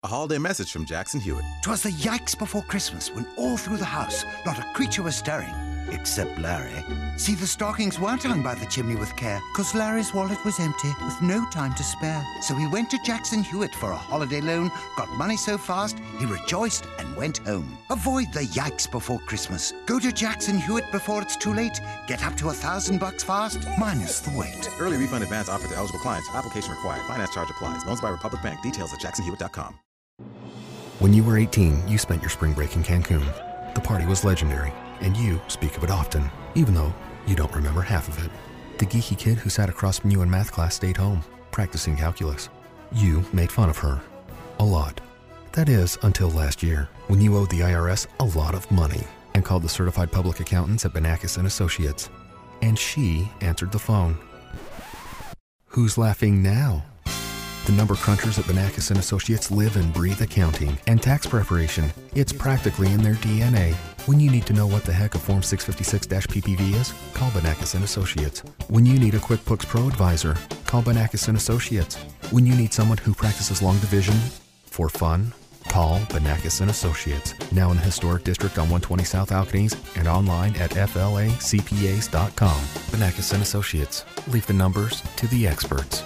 [0.02, 1.46] A holiday message from Jackson Hewitt.
[1.62, 5.54] Twas the yikes before Christmas when all through the house not a creature was stirring.
[5.92, 6.84] Except Larry.
[7.16, 10.92] See, the stockings weren't hung by the chimney with care, cause Larry's wallet was empty
[11.04, 12.24] with no time to spare.
[12.42, 16.26] So he went to Jackson Hewitt for a holiday loan, got money so fast, he
[16.26, 17.76] rejoiced and went home.
[17.90, 19.72] Avoid the yikes before Christmas.
[19.86, 21.80] Go to Jackson Hewitt before it's too late.
[22.06, 24.68] Get up to a thousand bucks fast, minus the wait.
[24.78, 26.28] Early refund advance offered to eligible clients.
[26.34, 27.02] Application required.
[27.06, 27.84] Finance charge applies.
[27.84, 28.62] Loans by Republic Bank.
[28.62, 29.78] Details at jacksonhewitt.com.
[31.00, 33.24] When you were 18, you spent your spring break in Cancun.
[33.74, 34.72] The party was legendary,
[35.04, 36.92] and you speak of it often, even though
[37.26, 38.30] you don't remember half of it.
[38.78, 42.48] The geeky kid who sat across from you in math class stayed home, practicing calculus.
[42.90, 44.00] You made fun of her.
[44.58, 45.00] A lot.
[45.52, 49.44] That is, until last year, when you owed the IRS a lot of money and
[49.44, 52.08] called the certified public accountants at Benakis and Associates.
[52.62, 54.16] And she answered the phone.
[55.66, 56.84] Who's laughing now?
[57.66, 61.92] The number crunchers at Benakis and Associates live and breathe accounting and tax preparation.
[62.14, 63.76] It's practically in their DNA.
[64.06, 67.82] When you need to know what the heck a Form 656-PPV is, call Benakis and
[67.84, 68.40] Associates.
[68.68, 70.36] When you need a QuickBooks Pro advisor,
[70.66, 71.94] call Benakis and Associates.
[72.30, 74.14] When you need someone who practices long division
[74.66, 75.32] for fun,
[75.68, 77.32] call Benakis and Associates.
[77.50, 82.60] Now in the historic district on 120 South Alcaniz and online at flacpas.com.
[82.92, 84.04] Benakis and Associates.
[84.28, 86.02] Leave the numbers to the experts.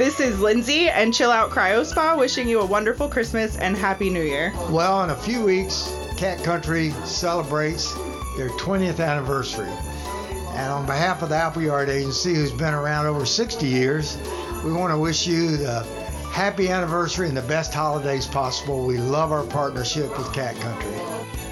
[0.00, 4.08] This is Lindsay and Chill Out Cryo Spa wishing you a wonderful Christmas and Happy
[4.08, 4.50] New Year.
[4.70, 7.92] Well, in a few weeks, Cat Country celebrates
[8.38, 9.68] their 20th anniversary.
[10.54, 14.16] And on behalf of the Appleyard Agency, who's been around over 60 years,
[14.64, 15.82] we want to wish you the
[16.32, 18.86] happy anniversary and the best holidays possible.
[18.86, 20.94] We love our partnership with Cat Country.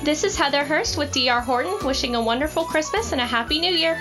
[0.05, 3.75] This is Heather Hurst with DR Horton wishing a wonderful Christmas and a Happy New
[3.75, 4.01] Year.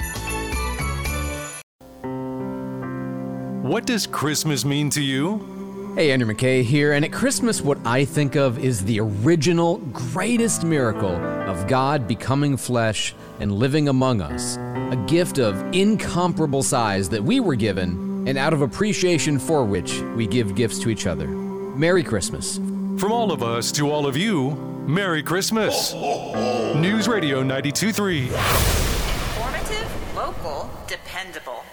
[3.67, 5.93] What does Christmas mean to you?
[5.95, 10.63] Hey, Andrew McKay here, and at Christmas, what I think of is the original, greatest
[10.63, 11.17] miracle
[11.49, 14.56] of God becoming flesh and living among us.
[14.56, 19.99] A gift of incomparable size that we were given, and out of appreciation for which
[20.15, 21.27] we give gifts to each other.
[21.27, 22.60] Merry Christmas.
[22.97, 24.51] From all of us to all of you,
[24.88, 25.93] Merry Christmas.
[25.93, 28.27] News Radio 923.
[28.27, 31.65] Informative, local, dependable.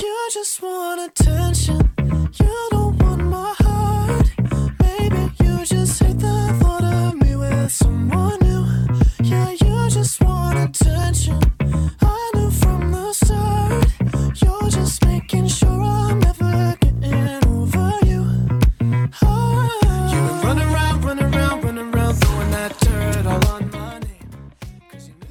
[0.00, 1.90] You just want attention.
[2.38, 4.30] You don't want my heart.
[4.80, 8.64] Maybe you just hate the thought of me with someone new.
[9.24, 11.57] Yeah, you just want attention.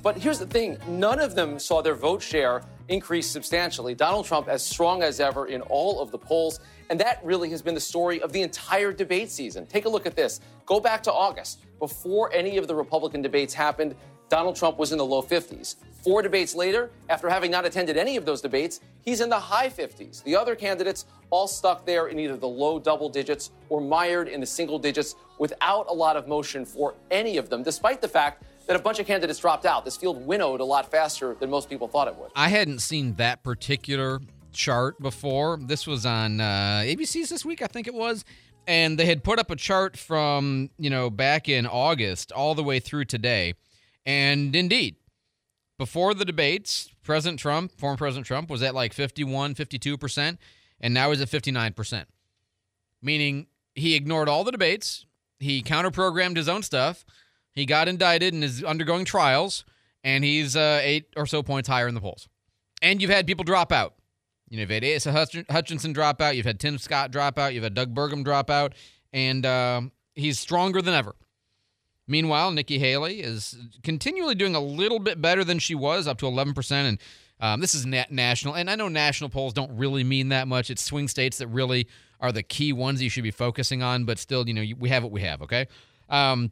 [0.08, 3.94] But here's the thing none of them saw their vote share increase substantially.
[3.94, 6.62] Donald Trump as strong as ever in all of the polls.
[6.90, 9.66] And that really has been the story of the entire debate season.
[9.66, 10.40] Take a look at this.
[10.66, 11.60] Go back to August.
[11.80, 13.96] Before any of the Republican debates happened,
[14.30, 15.76] Donald Trump was in the low 50s.
[16.06, 19.68] Four debates later, after having not attended any of those debates, he's in the high
[19.68, 20.24] 50s.
[20.24, 24.40] The other candidates all stuck there in either the low double digits or mired in
[24.40, 28.46] the single digits without a lot of motion for any of them, despite the fact
[28.68, 29.86] that a bunch of candidates dropped out.
[29.86, 32.32] This field winnowed a lot faster than most people thought it would.
[32.36, 34.20] I hadn't seen that particular
[34.52, 35.58] chart before.
[35.62, 38.26] This was on uh, ABC's this week, I think it was.
[38.68, 42.64] And they had put up a chart from, you know, back in August all the
[42.64, 43.54] way through today.
[44.06, 44.98] And indeed,
[45.78, 50.38] before the debates, President Trump, former President Trump, was at like 51, 52%,
[50.82, 52.06] and now he's at 59%.
[53.02, 55.06] Meaning he ignored all the debates,
[55.40, 57.06] he counter programmed his own stuff,
[57.58, 59.66] he got indicted and is undergoing trials,
[60.04, 62.30] and he's uh, eight or so points higher in the polls.
[62.82, 63.96] And you've had people drop out.
[64.50, 67.64] You know, you've had Asa Hutchinson drop out, you've had Tim Scott drop out, you've
[67.64, 68.74] had Doug Burgum drop out,
[69.12, 69.82] and uh,
[70.14, 71.16] he's stronger than ever.
[72.08, 76.26] Meanwhile, Nikki Haley is continually doing a little bit better than she was, up to
[76.26, 76.72] 11%.
[76.72, 77.00] And
[77.40, 78.56] um, this is na- national.
[78.56, 80.70] And I know national polls don't really mean that much.
[80.70, 81.88] It's swing states that really
[82.22, 84.06] are the key ones you should be focusing on.
[84.06, 85.68] But still, you know, we have what we have, okay?
[86.08, 86.52] Um,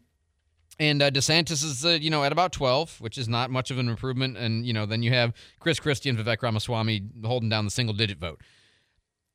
[0.80, 3.78] and uh, DeSantis is, uh, you know, at about 12, which is not much of
[3.78, 4.38] an improvement.
[4.38, 7.96] And, you know, then you have Chris Christie and Vivek Ramaswamy holding down the single
[7.96, 8.42] digit vote.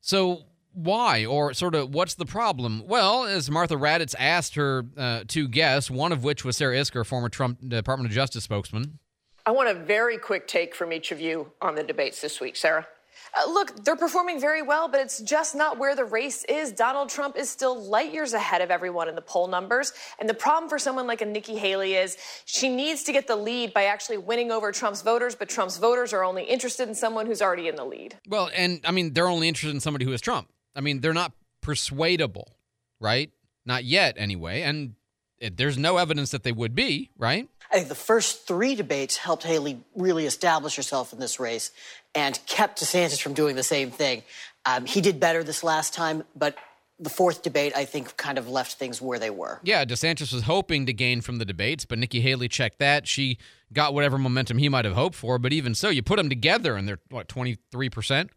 [0.01, 2.83] So why or sort of what's the problem?
[2.85, 7.05] Well, as Martha Raddatz asked her uh, two guests, one of which was Sarah Isgur,
[7.05, 8.99] former Trump Department of Justice spokesman.
[9.45, 12.55] I want a very quick take from each of you on the debates this week.
[12.55, 12.87] Sarah?
[13.33, 16.71] Uh, look, they're performing very well, but it's just not where the race is.
[16.71, 19.93] Donald Trump is still light years ahead of everyone in the poll numbers.
[20.19, 23.35] And the problem for someone like a Nikki Haley is she needs to get the
[23.35, 27.25] lead by actually winning over Trump's voters, but Trump's voters are only interested in someone
[27.25, 28.17] who's already in the lead.
[28.27, 30.49] Well, and I mean, they're only interested in somebody who is Trump.
[30.75, 32.55] I mean, they're not persuadable,
[32.99, 33.31] right?
[33.65, 34.61] Not yet, anyway.
[34.61, 34.95] And
[35.39, 37.47] it, there's no evidence that they would be, right?
[37.71, 41.71] I think the first three debates helped Haley really establish herself in this race
[42.13, 44.23] and kept DeSantis from doing the same thing.
[44.65, 46.57] Um, he did better this last time, but
[46.99, 49.59] the fourth debate, I think, kind of left things where they were.
[49.63, 53.07] Yeah, DeSantis was hoping to gain from the debates, but Nikki Haley checked that.
[53.07, 53.37] She
[53.73, 56.75] got whatever momentum he might have hoped for, but even so, you put them together
[56.75, 58.29] and they're, what, 23%?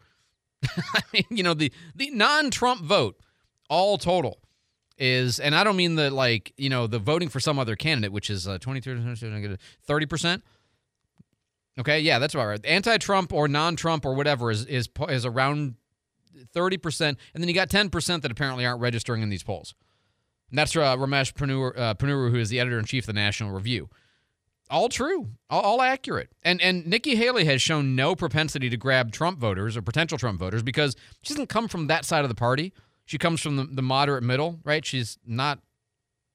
[0.65, 3.21] I mean, you know, the, the non Trump vote,
[3.69, 4.39] all total,
[4.99, 8.13] is, and I don't mean the like, you know, the voting for some other candidate,
[8.13, 10.43] which is uh, 23, 30%.
[11.79, 12.65] Okay, yeah, that's about right.
[12.65, 15.75] Anti-Trump or non-Trump or whatever is is is around
[16.55, 19.75] 30%, and then you got 10% that apparently aren't registering in these polls.
[20.51, 23.89] And that's uh, Ramesh Ponnuru, uh, Ponnuru, who is the editor-in-chief of the National Review.
[24.71, 26.31] All true, all, all, accurate.
[26.43, 30.41] And and Nikki Haley has shown no propensity to grab Trump voters or potential Trump
[30.41, 32.73] voters because she doesn't come from that side of the party.
[33.05, 34.85] She comes from the, the moderate middle, right?
[34.85, 35.61] She's not,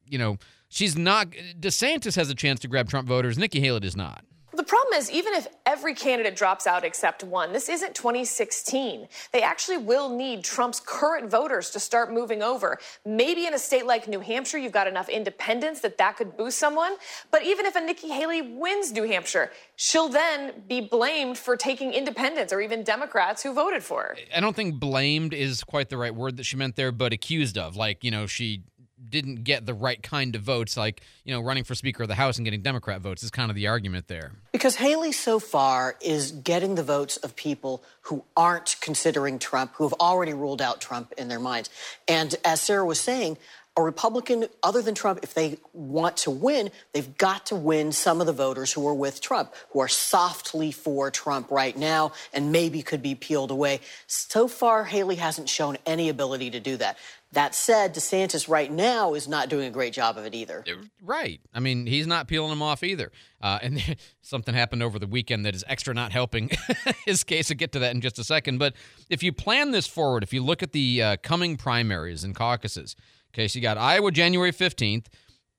[0.05, 0.38] you know,
[0.69, 1.32] she's not.
[1.60, 3.38] DeSantis has a chance to grab Trump voters.
[3.38, 4.23] Nikki Haley does not.
[4.59, 9.07] The problem is, even if every candidate drops out except one, this isn't 2016.
[9.31, 12.77] They actually will need Trump's current voters to start moving over.
[13.05, 16.57] Maybe in a state like New Hampshire, you've got enough independents that that could boost
[16.57, 16.97] someone.
[17.31, 21.93] But even if a Nikki Haley wins New Hampshire, she'll then be blamed for taking
[21.93, 24.17] independents or even Democrats who voted for her.
[24.35, 27.57] I don't think blamed is quite the right word that she meant there, but accused
[27.57, 27.77] of.
[27.77, 28.63] Like, you know, she
[29.09, 32.15] didn't get the right kind of votes, like, you know, running for Speaker of the
[32.15, 34.31] House and getting Democrat votes is kind of the argument there.
[34.51, 39.83] Because Haley so far is getting the votes of people who aren't considering Trump, who
[39.83, 41.69] have already ruled out Trump in their minds.
[42.07, 43.37] And as Sarah was saying,
[43.77, 48.19] A Republican, other than Trump, if they want to win, they've got to win some
[48.19, 52.51] of the voters who are with Trump, who are softly for Trump right now and
[52.51, 53.79] maybe could be peeled away.
[54.07, 56.97] So far, Haley hasn't shown any ability to do that.
[57.32, 60.63] That said, DeSantis right now is not doing a great job of it either.
[61.02, 61.40] Right.
[61.54, 63.12] I mean, he's not peeling them off either.
[63.40, 66.50] Uh, and something happened over the weekend that is extra not helping
[67.06, 67.52] his case.
[67.52, 68.58] I'll get to that in just a second.
[68.58, 68.73] But
[69.10, 72.96] if you plan this forward, if you look at the uh, coming primaries and caucuses,
[73.34, 75.06] okay, so you got Iowa January 15th.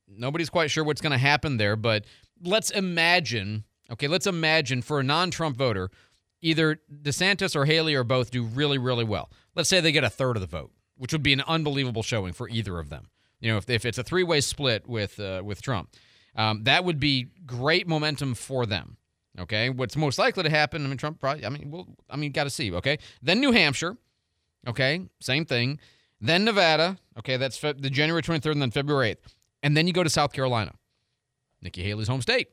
[0.08, 2.04] Nobody's quite sure what's going to happen there, but
[2.42, 3.62] let's imagine,
[3.92, 5.88] okay, let's imagine for a non Trump voter,
[6.42, 9.30] either DeSantis or Haley or both do really, really well.
[9.54, 12.34] Let's say they get a third of the vote, which would be an unbelievable showing
[12.34, 13.08] for either of them.
[13.40, 15.96] You know, if, if it's a three way split with uh, with Trump,
[16.36, 18.98] um, that would be great momentum for them.
[19.38, 20.84] Okay, what's most likely to happen?
[20.84, 21.46] I mean, Trump probably.
[21.46, 21.88] I mean, we'll.
[22.10, 22.70] I mean, got to see.
[22.74, 23.96] Okay, then New Hampshire.
[24.68, 25.78] Okay, same thing.
[26.20, 26.98] Then Nevada.
[27.18, 29.32] Okay, that's fe- the January 23rd and then February 8th.
[29.62, 30.74] And then you go to South Carolina,
[31.62, 32.48] Nikki Haley's home state.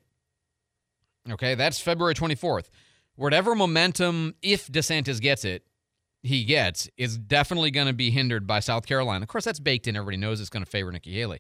[1.29, 2.69] Okay, that's February 24th.
[3.15, 5.65] Whatever momentum, if DeSantis gets it,
[6.23, 9.23] he gets, is definitely going to be hindered by South Carolina.
[9.23, 9.95] Of course, that's baked in.
[9.95, 11.39] Everybody knows it's going to favor Nikki Haley.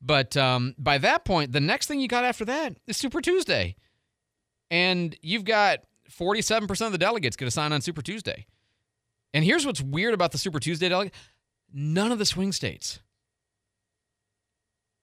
[0.00, 3.76] But um, by that point, the next thing you got after that is Super Tuesday.
[4.70, 8.46] And you've got 47% of the delegates get to sign on Super Tuesday.
[9.34, 11.14] And here's what's weird about the Super Tuesday delegate
[11.72, 13.00] none of the swing states.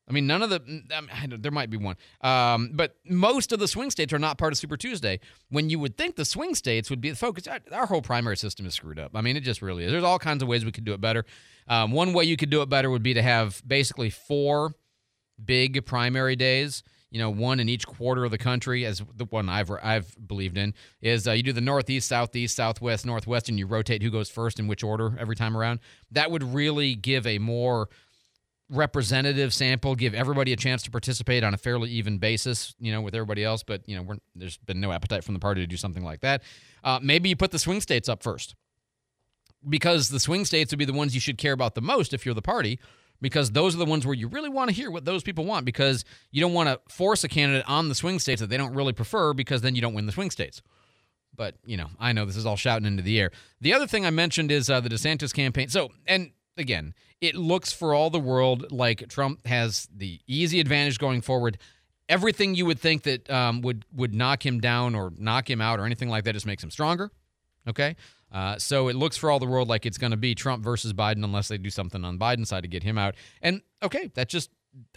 [0.10, 3.60] I mean, none of the, I mean, there might be one, um, but most of
[3.60, 5.20] the swing states are not part of Super Tuesday.
[5.50, 8.36] When you would think the swing states would be the focus, our, our whole primary
[8.36, 9.12] system is screwed up.
[9.14, 9.92] I mean, it just really is.
[9.92, 11.26] There's all kinds of ways we could do it better.
[11.68, 14.74] Um, one way you could do it better would be to have basically four
[15.44, 16.82] big primary days.
[17.12, 20.58] You know, one in each quarter of the country, as the one I've I've believed
[20.60, 24.30] in is uh, you do the Northeast, Southeast, Southwest, Northwest, and you rotate who goes
[24.30, 25.80] first in which order every time around.
[26.12, 27.90] That would really give a more
[28.70, 33.02] representative sample, give everybody a chance to participate on a fairly even basis, you know,
[33.02, 33.64] with everybody else.
[33.64, 36.44] But you know, there's been no appetite from the party to do something like that.
[36.84, 38.56] Uh, maybe you put the swing states up first,
[39.68, 42.26] because the swing states would be the ones you should care about the most if
[42.26, 42.80] you're the party,
[43.22, 45.66] because those are the ones where you really want to hear what those people want,
[45.66, 48.74] because you don't want to force a candidate on the swing states that they don't
[48.74, 50.62] really prefer, because then you don't win the swing states.
[51.36, 53.32] But you know, I know this is all shouting into the air.
[53.62, 55.70] The other thing I mentioned is uh, the DeSantis campaign.
[55.70, 61.00] So, and again, it looks for all the world like Trump has the easy advantage
[61.00, 61.58] going forward.
[62.08, 65.80] Everything you would think that um, would would knock him down or knock him out
[65.80, 67.12] or anything like that just makes him stronger.
[67.68, 67.96] Okay,
[68.32, 70.94] uh, so it looks for all the world like it's going to be Trump versus
[70.94, 73.16] Biden unless they do something on Biden's side to get him out.
[73.42, 74.50] And okay, that just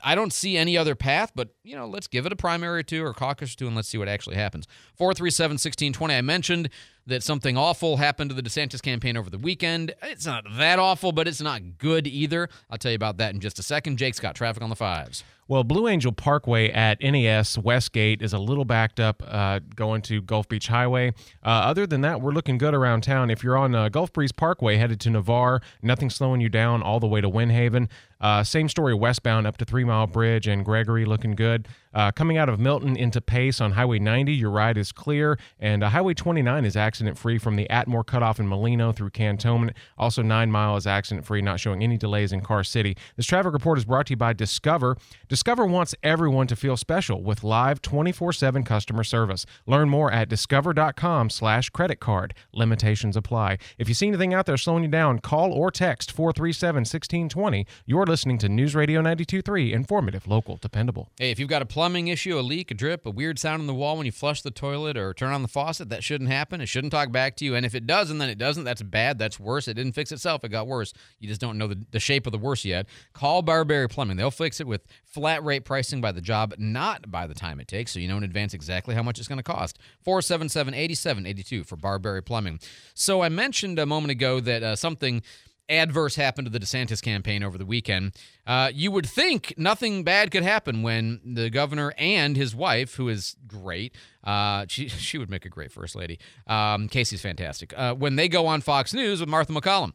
[0.03, 2.83] I don't see any other path, but you know, let's give it a primary or
[2.83, 4.67] two or caucus or two and let's see what actually happens.
[4.97, 6.15] 437 1620.
[6.15, 6.69] I mentioned
[7.07, 9.95] that something awful happened to the DeSantis campaign over the weekend.
[10.03, 12.49] It's not that awful, but it's not good either.
[12.71, 13.97] I'll tell you about that in just a second.
[13.97, 15.25] Jake's got traffic on the fives.
[15.49, 20.23] Well, Blue Angel Parkway at NAS Westgate is a little backed up uh, going to
[20.23, 21.13] Gulf Beach Highway.
[21.45, 23.29] Uh, other than that, we're looking good around town.
[23.29, 27.01] If you're on uh, Gulf Breeze Parkway headed to Navarre, nothing slowing you down all
[27.01, 27.89] the way to Windhaven.
[28.21, 31.67] Uh, same story westbound up to Three Mile Bridge and Gregory looking good.
[31.95, 35.83] Uh, coming out of Milton into Pace on Highway 90, your ride is clear, and
[35.83, 39.77] uh, Highway 29 is accident free from the Atmore cutoff in Molino through Cantonment.
[39.99, 42.97] Also, Nine Mile is accident free, not showing any delays in Car City.
[43.17, 44.97] This traffic report is brought to you by Discover.
[45.29, 49.47] Discover wants everyone to feel special with live 24/7 customer service.
[49.67, 52.35] Learn more at discover.com/slash credit card.
[52.53, 53.59] Limitations apply.
[53.79, 57.67] If you see anything out there slowing you down, call or text 437-1620.
[57.87, 61.11] You're listening to News Radio 92.3, informative, local, dependable.
[61.19, 63.67] Hey, if you've got a plumbing issue, a leak, a drip, a weird sound in
[63.67, 66.61] the wall when you flush the toilet or turn on the faucet, that shouldn't happen.
[66.61, 67.57] It shouldn't talk back to you.
[67.57, 69.19] And if it does, and then it doesn't, that's bad.
[69.19, 69.67] That's worse.
[69.67, 70.45] It didn't fix itself.
[70.45, 70.93] It got worse.
[71.19, 72.87] You just don't know the, the shape of the worse yet.
[73.15, 74.17] Call Barberry Plumbing.
[74.17, 77.67] They'll fix it with flat rate pricing by the job, not by the time it
[77.67, 79.81] takes, so you know in advance exactly how much it's going to cost.
[80.05, 82.61] 477 8782 for Barberry Plumbing.
[82.95, 85.21] So I mentioned a moment ago that uh, something
[85.69, 88.13] adverse happened to the DeSantis campaign over the weekend.
[88.47, 93.09] Uh, you would think nothing bad could happen when the governor and his wife, who
[93.09, 93.95] is great,
[94.25, 96.19] uh, she she would make a great first lady.
[96.47, 97.73] Um, Casey's fantastic.
[97.77, 99.93] Uh, when they go on Fox News with Martha MacCallum.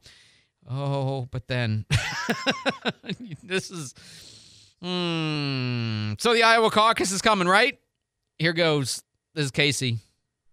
[0.70, 1.86] Oh, but then
[3.44, 3.94] this is.
[4.82, 6.14] Hmm.
[6.20, 7.80] So the Iowa caucus is coming, right?
[8.38, 9.02] Here goes.
[9.34, 10.00] This is Casey.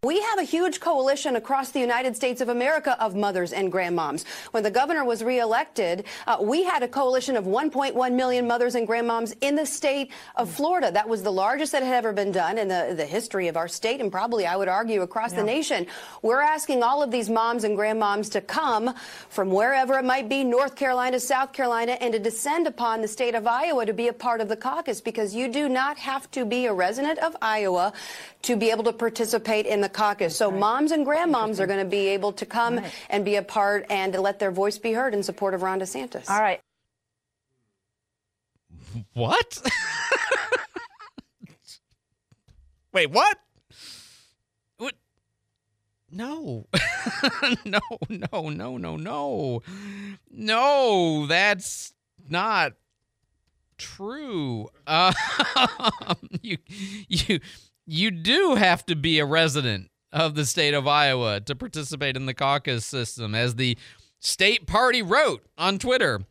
[0.05, 4.26] We have a huge coalition across the United States of America of mothers and grandmoms.
[4.50, 8.86] When the governor was reelected, uh, we had a coalition of 1.1 million mothers and
[8.86, 10.92] grandmoms in the state of Florida.
[10.92, 13.66] That was the largest that had ever been done in the, the history of our
[13.66, 15.86] state and probably, I would argue, across the nation.
[16.20, 18.94] We're asking all of these moms and grandmoms to come
[19.30, 23.34] from wherever it might be, North Carolina, South Carolina, and to descend upon the state
[23.34, 26.44] of Iowa to be a part of the caucus because you do not have to
[26.44, 27.94] be a resident of Iowa
[28.45, 30.36] to be able to participate in the caucus.
[30.36, 32.80] So moms and grandmoms are going to be able to come
[33.11, 35.80] and be a part and to let their voice be heard in support of Ron
[35.80, 36.28] DeSantis.
[36.28, 36.61] All right.
[39.14, 39.62] What?
[42.92, 43.38] Wait, what?
[44.76, 44.95] What?
[46.12, 46.66] No.
[47.64, 49.62] no, no, no, no, no.
[50.30, 51.92] No, that's
[52.28, 52.74] not
[53.78, 54.68] true.
[54.86, 55.12] Uh,
[56.42, 56.59] you
[57.09, 57.40] you
[57.87, 62.26] you do have to be a resident of the state of Iowa to participate in
[62.26, 63.76] the caucus system as the
[64.20, 66.24] state party wrote on Twitter.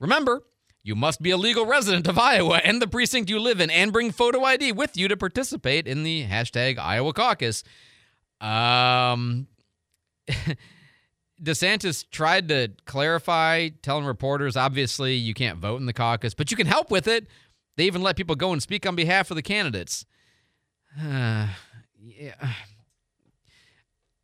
[0.00, 0.42] Remember,
[0.82, 3.92] you must be a legal resident of Iowa and the precinct you live in and
[3.92, 7.62] bring photo ID with you to participate in the hashtag Iowa caucus.
[8.40, 9.48] Um,
[11.42, 16.56] DeSantis tried to clarify, telling reporters, obviously, you can't vote in the caucus, but you
[16.56, 17.26] can help with it.
[17.76, 20.06] They even let people go and speak on behalf of the candidates.
[21.98, 22.52] Yeah.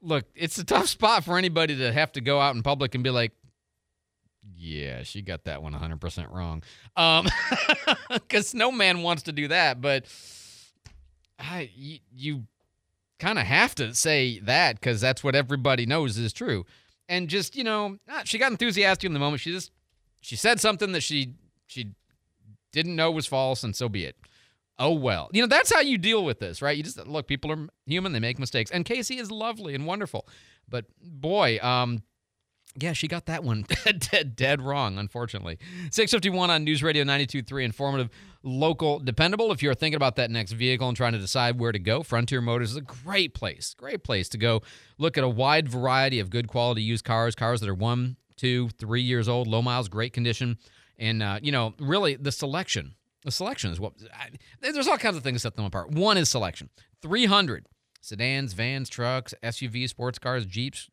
[0.00, 3.02] Look, it's a tough spot for anybody to have to go out in public and
[3.02, 3.32] be like,
[4.56, 6.62] yeah, she got that one 100% wrong.
[6.96, 7.28] Um,
[8.10, 10.06] because no man wants to do that, but
[11.38, 12.44] I, you, you
[13.18, 16.66] kind of have to say that because that's what everybody knows is true.
[17.08, 19.40] And just, you know, ah, she got enthusiastic in the moment.
[19.40, 19.70] She just,
[20.20, 21.34] she said something that she,
[21.66, 21.90] she
[22.72, 24.16] didn't know was false, and so be it.
[24.78, 25.28] Oh well.
[25.32, 26.76] You know, that's how you deal with this, right?
[26.76, 28.70] You just look, people are human, they make mistakes.
[28.70, 30.26] And Casey is lovely and wonderful.
[30.68, 32.02] But boy, um,
[32.78, 33.66] yeah, she got that one
[34.10, 35.58] dead, dead wrong, unfortunately.
[35.90, 38.08] 651 on News Radio 92.3, informative,
[38.42, 39.52] local, dependable.
[39.52, 42.40] If you're thinking about that next vehicle and trying to decide where to go, Frontier
[42.40, 43.74] Motors is a great place.
[43.74, 44.62] Great place to go
[44.98, 48.70] look at a wide variety of good quality used cars, cars that are one, two,
[48.70, 50.56] three years old, low miles, great condition.
[50.98, 52.94] And, uh, you know, really the selection.
[53.24, 55.90] The selection is what I, there's all kinds of things that set them apart.
[55.90, 56.70] One is selection
[57.02, 57.66] 300
[58.00, 60.88] sedans, vans, trucks, SUVs, sports cars, Jeeps,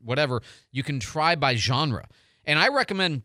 [0.00, 0.42] whatever.
[0.70, 2.06] You can try by genre.
[2.44, 3.22] And I recommend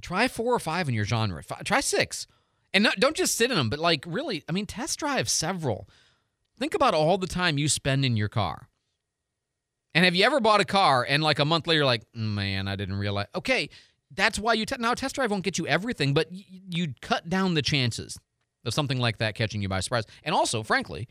[0.00, 1.42] try four or five in your genre.
[1.48, 2.26] F- try six.
[2.72, 5.88] And not, don't just sit in them, but like really, I mean, test drive several.
[6.58, 8.68] Think about all the time you spend in your car.
[9.94, 12.34] And have you ever bought a car and like a month later, you're like, mm,
[12.34, 13.26] man, I didn't realize.
[13.34, 13.70] Okay,
[14.14, 17.28] that's why you te- now test drive won't get you everything, but y- you'd cut
[17.28, 18.18] down the chances
[18.64, 20.04] of something like that catching you by surprise.
[20.22, 21.08] And also, frankly,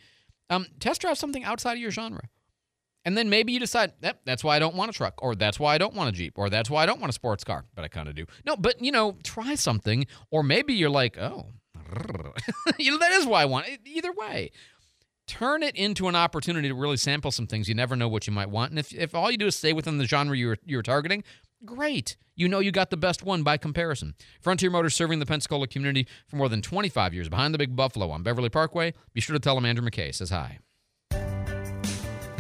[0.50, 2.24] um, test drive something outside of your genre.
[3.06, 5.60] And then maybe you decide, yep, that's why I don't want a truck, or that's
[5.60, 7.66] why I don't want a Jeep, or that's why I don't want a sports car,
[7.76, 8.26] but I kind of do.
[8.46, 11.48] No, but you know, try something, or maybe you're like, oh,
[12.80, 13.82] you know, that is why I want it.
[13.86, 14.52] Either way,
[15.28, 17.68] turn it into an opportunity to really sample some things.
[17.68, 18.72] You never know what you might want.
[18.72, 21.24] And if, if all you do is stay within the genre you're, you're targeting,
[21.66, 22.18] great.
[22.36, 24.16] You know you got the best one by comparison.
[24.42, 28.10] Frontier Motors serving the Pensacola community for more than 25 years behind the Big Buffalo
[28.10, 28.94] on Beverly Parkway.
[29.14, 30.60] Be sure to tell them Andrew McKay says hi.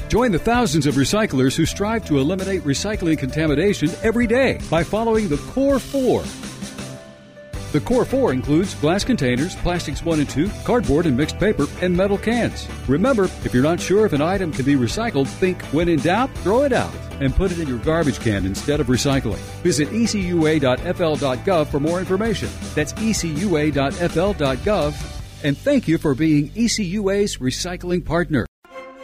[0.10, 5.28] Join the thousands of recyclers who strive to eliminate recycling contamination every day by following
[5.28, 6.53] the Core 4.
[7.74, 11.98] The Core 4 includes glass containers, plastics 1 and 2, cardboard and mixed paper, and
[11.98, 12.68] metal cans.
[12.88, 16.30] Remember, if you're not sure if an item can be recycled, think when in doubt,
[16.44, 19.40] throw it out and put it in your garbage can instead of recycling.
[19.64, 22.48] Visit ecua.fl.gov for more information.
[22.76, 23.74] That's ecua.fl.gov.
[25.44, 28.46] And thank you for being ECUA's recycling partner.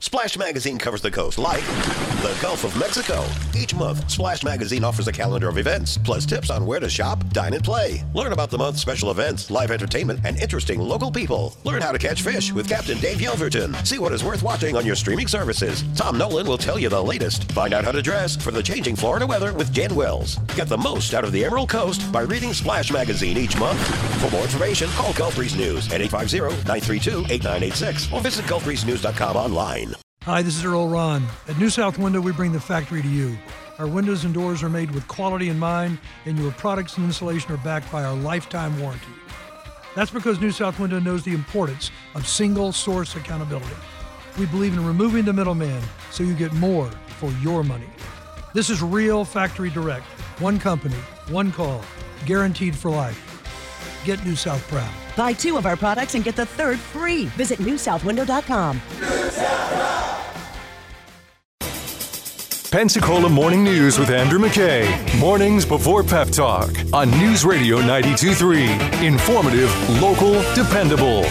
[0.00, 1.64] Splash Magazine covers the coast like
[2.28, 3.24] the Gulf of Mexico.
[3.56, 7.26] Each month, Splash Magazine offers a calendar of events, plus tips on where to shop,
[7.30, 8.04] dine, and play.
[8.12, 11.56] Learn about the month's special events, live entertainment, and interesting local people.
[11.64, 13.74] Learn how to catch fish with Captain Dave Yelverton.
[13.86, 15.82] See what is worth watching on your streaming services.
[15.96, 17.50] Tom Nolan will tell you the latest.
[17.52, 20.36] Find out how to dress for the changing Florida weather with Jan Wells.
[20.54, 23.80] Get the most out of the Emerald Coast by reading Splash Magazine each month.
[24.20, 29.94] For more information, call Gulf Breeze News at 850-932-8986 or visit gulfbreezenews.com online.
[30.28, 31.26] Hi, this is Earl Ron.
[31.48, 33.38] At New South Window, we bring the factory to you.
[33.78, 37.50] Our windows and doors are made with quality in mind, and your products and installation
[37.50, 39.06] are backed by our lifetime warranty.
[39.96, 43.74] That's because New South Window knows the importance of single source accountability.
[44.38, 47.88] We believe in removing the middleman so you get more for your money.
[48.52, 50.04] This is real factory direct.
[50.40, 50.98] One company,
[51.30, 51.82] one call,
[52.26, 54.02] guaranteed for life.
[54.04, 55.07] Get New South proud.
[55.18, 57.26] Buy two of our products and get the third free.
[57.36, 58.80] Visit newsouthwindow.com.
[62.70, 65.18] Pensacola Morning News with Andrew McKay.
[65.18, 69.02] Mornings before Pep Talk on News Radio 92.3.
[69.02, 71.24] Informative, local, dependable.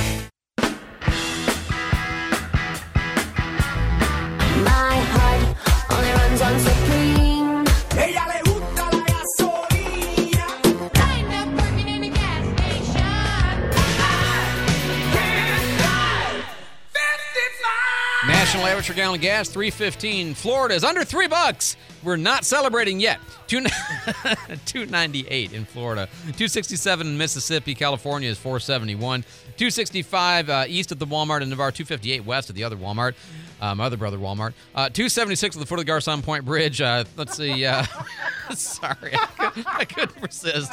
[18.78, 20.36] Average for gallon gas, 315.
[20.36, 21.76] Florida is under three bucks.
[22.04, 23.20] We're not celebrating yet.
[23.48, 23.62] Two,
[24.66, 26.06] 298 in Florida.
[26.06, 27.74] 267 in Mississippi.
[27.74, 29.24] California is 471.
[29.58, 31.72] 265 uh, east of the Walmart in Navarre.
[31.72, 33.16] 258 west of the other Walmart.
[33.60, 34.54] Uh, my other brother Walmart.
[34.76, 36.80] Uh, 276 at the foot of the Garcon Point Bridge.
[36.80, 37.66] Uh, let's see.
[37.66, 37.84] Uh,
[38.54, 40.72] sorry, I, could, I couldn't resist.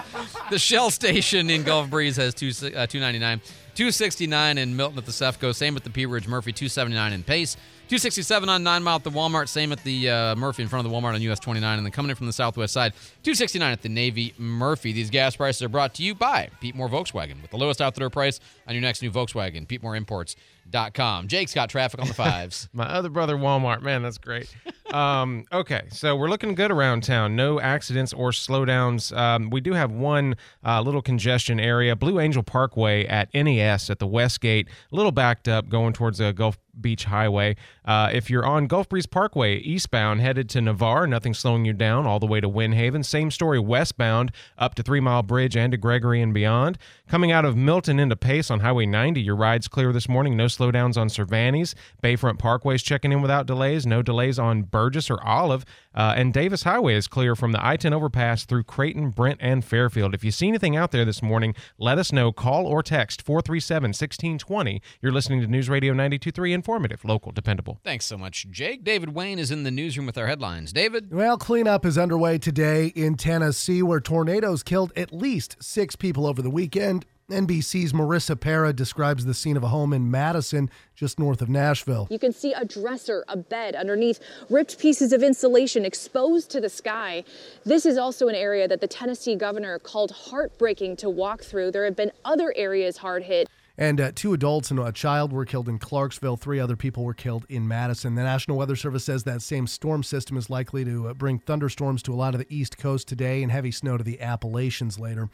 [0.50, 3.40] The Shell station in Gulf Breeze has two, uh, 299.
[3.74, 5.54] 269 in Milton at the Cefco.
[5.54, 6.52] Same at the Pea Ridge Murphy.
[6.52, 7.56] 279 in Pace.
[7.88, 9.48] 267 on Nine Mile at the Walmart.
[9.48, 11.78] Same at the uh, Murphy in front of the Walmart on US 29.
[11.78, 14.92] And then coming in from the southwest side, 269 at the Navy Murphy.
[14.92, 17.94] These gas prices are brought to you by Pete Moore Volkswagen with the lowest out
[17.94, 19.66] the door price on your next new Volkswagen.
[19.66, 21.28] PeteMooreImports.com.
[21.28, 22.68] Jake's got traffic on the fives.
[22.72, 23.82] My other brother, Walmart.
[23.82, 24.54] Man, that's great.
[24.92, 27.36] um, okay, so we're looking good around town.
[27.36, 29.16] No accidents or slowdowns.
[29.16, 33.98] Um, we do have one uh, little congestion area, Blue Angel Parkway at NAS at
[33.98, 37.56] the West Gate, a little backed up going towards the Gulf Beach Highway.
[37.84, 42.06] Uh, if you're on Gulf Breeze Parkway eastbound, headed to Navarre, nothing slowing you down
[42.06, 43.04] all the way to Windhaven.
[43.04, 46.78] Same story westbound up to Three Mile Bridge and to Gregory and beyond.
[47.06, 50.38] Coming out of Milton into Pace on Highway 90, your ride's clear this morning.
[50.38, 51.74] No slowdowns on Cervantes.
[52.02, 53.86] Bayfront Parkway's checking in without delays.
[53.86, 55.66] No delays on Burgess or Olive.
[55.94, 59.62] Uh, and Davis Highway is clear from the I 10 overpass through Creighton, Brent, and
[59.62, 60.14] Fairfield.
[60.14, 62.32] If you see anything out there this morning, let us know.
[62.32, 64.80] Call or text 437 1620.
[65.02, 67.80] You're listening to News Radio 923, informative, local, dependable.
[67.84, 68.82] Thanks so much, Jake.
[68.82, 70.72] David Wayne is in the newsroom with our headlines.
[70.72, 71.12] David?
[71.12, 76.40] Well, cleanup is underway today in Tennessee, where tornadoes killed at least six people over
[76.40, 77.03] the weekend.
[77.30, 82.06] NBC's Marissa Parra describes the scene of a home in Madison, just north of Nashville.
[82.10, 84.20] You can see a dresser, a bed underneath,
[84.50, 87.24] ripped pieces of insulation exposed to the sky.
[87.64, 91.70] This is also an area that the Tennessee governor called heartbreaking to walk through.
[91.70, 93.48] There have been other areas hard hit.
[93.78, 96.36] And uh, two adults and a child were killed in Clarksville.
[96.36, 98.16] Three other people were killed in Madison.
[98.16, 102.02] The National Weather Service says that same storm system is likely to uh, bring thunderstorms
[102.02, 105.30] to a lot of the East Coast today and heavy snow to the Appalachians later.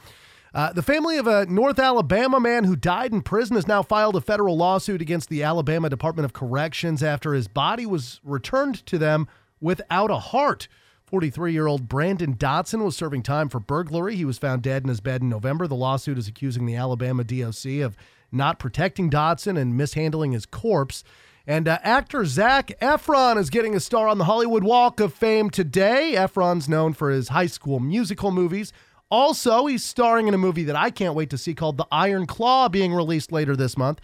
[0.52, 4.16] Uh, the family of a North Alabama man who died in prison has now filed
[4.16, 8.98] a federal lawsuit against the Alabama Department of Corrections after his body was returned to
[8.98, 9.28] them
[9.60, 10.66] without a heart.
[11.06, 14.16] 43 year old Brandon Dotson was serving time for burglary.
[14.16, 15.66] He was found dead in his bed in November.
[15.66, 17.96] The lawsuit is accusing the Alabama DOC of
[18.32, 21.02] not protecting Dotson and mishandling his corpse.
[21.46, 25.50] And uh, actor Zac Efron is getting a star on the Hollywood Walk of Fame
[25.50, 26.12] today.
[26.14, 28.72] Efron's known for his high school musical movies.
[29.10, 32.26] Also, he's starring in a movie that I can't wait to see called The Iron
[32.26, 34.00] Claw, being released later this month.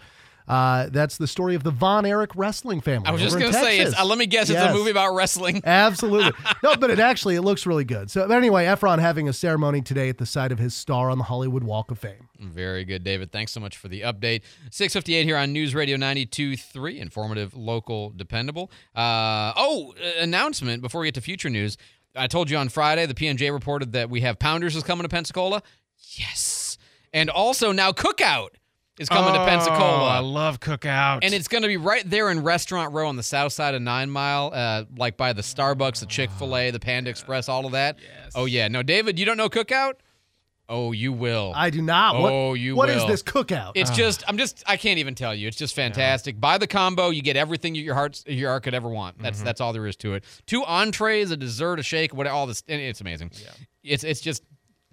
[0.47, 3.05] Uh, that's the story of the Von Erich wrestling family.
[3.05, 4.71] I was just going to say, it's, uh, let me guess, it's Yes.
[4.71, 5.61] a movie about wrestling.
[5.65, 6.31] Absolutely.
[6.63, 8.09] No, but it actually it looks really good.
[8.09, 11.17] So but anyway, Efron having a ceremony today at the site of his star on
[11.17, 12.29] the Hollywood Walk of Fame.
[12.39, 13.33] Very good, David.
[13.33, 14.41] Thanks so much for the update.
[14.71, 18.71] 658 here on News Radio 92.3, informative, local, dependable.
[18.95, 21.77] Uh, oh, uh, announcement before we get to future news.
[22.17, 25.09] I told you on Friday, the PNJ reported that we have Pounders is coming to
[25.09, 25.61] Pensacola.
[26.17, 26.77] Yes.
[27.13, 28.49] And also now Cookout
[28.99, 30.07] is coming to Oh, Pensacola.
[30.09, 31.19] I love Cookout.
[31.21, 33.81] And it's going to be right there in Restaurant Row on the south side of
[33.81, 37.65] Nine Mile, uh, like by the Starbucks, the Chick fil A, the Panda Express, all
[37.65, 37.97] of that.
[38.01, 38.31] Yes.
[38.35, 38.67] Oh, yeah.
[38.67, 39.93] No, David, you don't know Cookout?
[40.69, 41.53] Oh, you will.
[41.55, 42.19] I do not.
[42.19, 42.97] What- Oh, you what will.
[42.97, 43.71] is this cookout?
[43.75, 43.95] It's Ah.
[43.95, 45.47] just, I'm just, I can't even tell you.
[45.47, 46.39] It's just fantastic.
[46.41, 49.17] Buy the combo, you get everything your heart, your heart could ever want.
[49.21, 49.45] That's Mhm.
[49.45, 50.25] that's all there is to it.
[50.45, 52.63] Two entrees, a dessert, a shake, what all this.
[52.67, 53.31] It's amazing.
[53.41, 53.49] Yeah.
[53.83, 54.43] It's it's just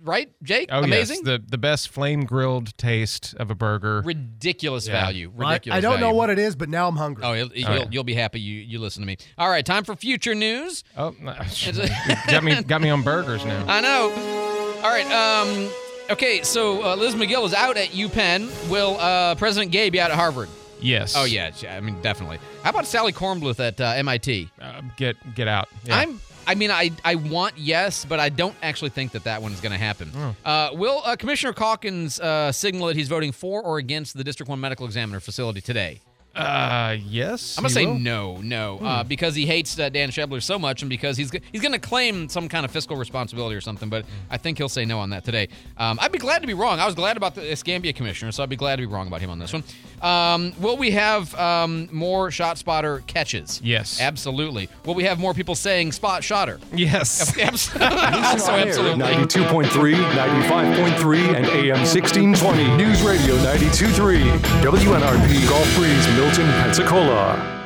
[0.01, 0.69] right, Jake.
[0.71, 1.23] Oh, amazing.
[1.25, 1.25] yes.
[1.25, 4.01] The, the best flame grilled taste of a burger.
[4.05, 4.93] Ridiculous Yeah.
[5.01, 5.33] value.
[5.37, 5.79] I- Ridiculous.
[5.79, 7.25] I, don't know what it is, but now I'm hungry.
[7.25, 9.17] Oh, you'll, you'll, you'll be happy you you listen to me.
[9.39, 10.85] All right, time for future news.
[10.97, 11.11] Oh,
[12.29, 13.65] got me got me on burgers now.
[13.69, 14.54] I know.
[14.85, 15.11] All right.
[15.11, 15.71] Um.
[16.11, 16.43] Okay.
[16.43, 18.51] So uh, Liz Magill is out at UPenn.
[18.69, 20.51] Will uh, President Gay be out at Harvard?
[20.79, 21.15] Yes.
[21.17, 22.39] Oh yeah, I mean definitely.
[22.63, 24.51] How about Sally Kornbluth at uh, MIT?
[24.61, 25.69] Uh, get get out.
[25.85, 25.97] Yeah.
[25.97, 26.21] I'm.
[26.47, 29.73] I mean, I I want yes, but I don't actually think that that one's going
[29.73, 30.13] to happen.
[30.15, 30.37] Oh.
[30.45, 34.51] Uh, will uh, Commissioner Calkins uh, signal that he's voting for or against the District
[34.51, 36.03] One Medical Examiner facility today?
[36.35, 37.57] Uh, yes.
[37.57, 37.99] I'm gonna say will.
[37.99, 39.09] no, no, uh, Hmm.
[39.09, 42.49] because he hates uh, Dan Shebler so much, and because he's he's gonna claim some
[42.49, 43.89] kind of fiscal responsibility or something.
[43.89, 45.49] But I think he'll say no on that today.
[45.79, 46.81] Um, I'd be glad to be wrong.
[46.81, 49.21] I was glad about the Escambia commissioner, so I'd be glad to be wrong about
[49.21, 49.63] him on this one.
[50.05, 53.61] Um, will we have um, more shot spotter catches?
[53.65, 54.01] Yes.
[54.01, 54.69] absolutely.
[54.85, 56.61] Will we have more people saying spot shotter?
[56.75, 57.37] Yes.
[57.39, 57.89] absolutely.
[57.89, 59.05] Listen also on absolutely.
[59.05, 62.77] 92.3, 95.3, and AM 1620.
[62.77, 64.39] News Radio 92.3.
[64.63, 67.64] WNRP Gulf Breeze, Milton, Pensacola.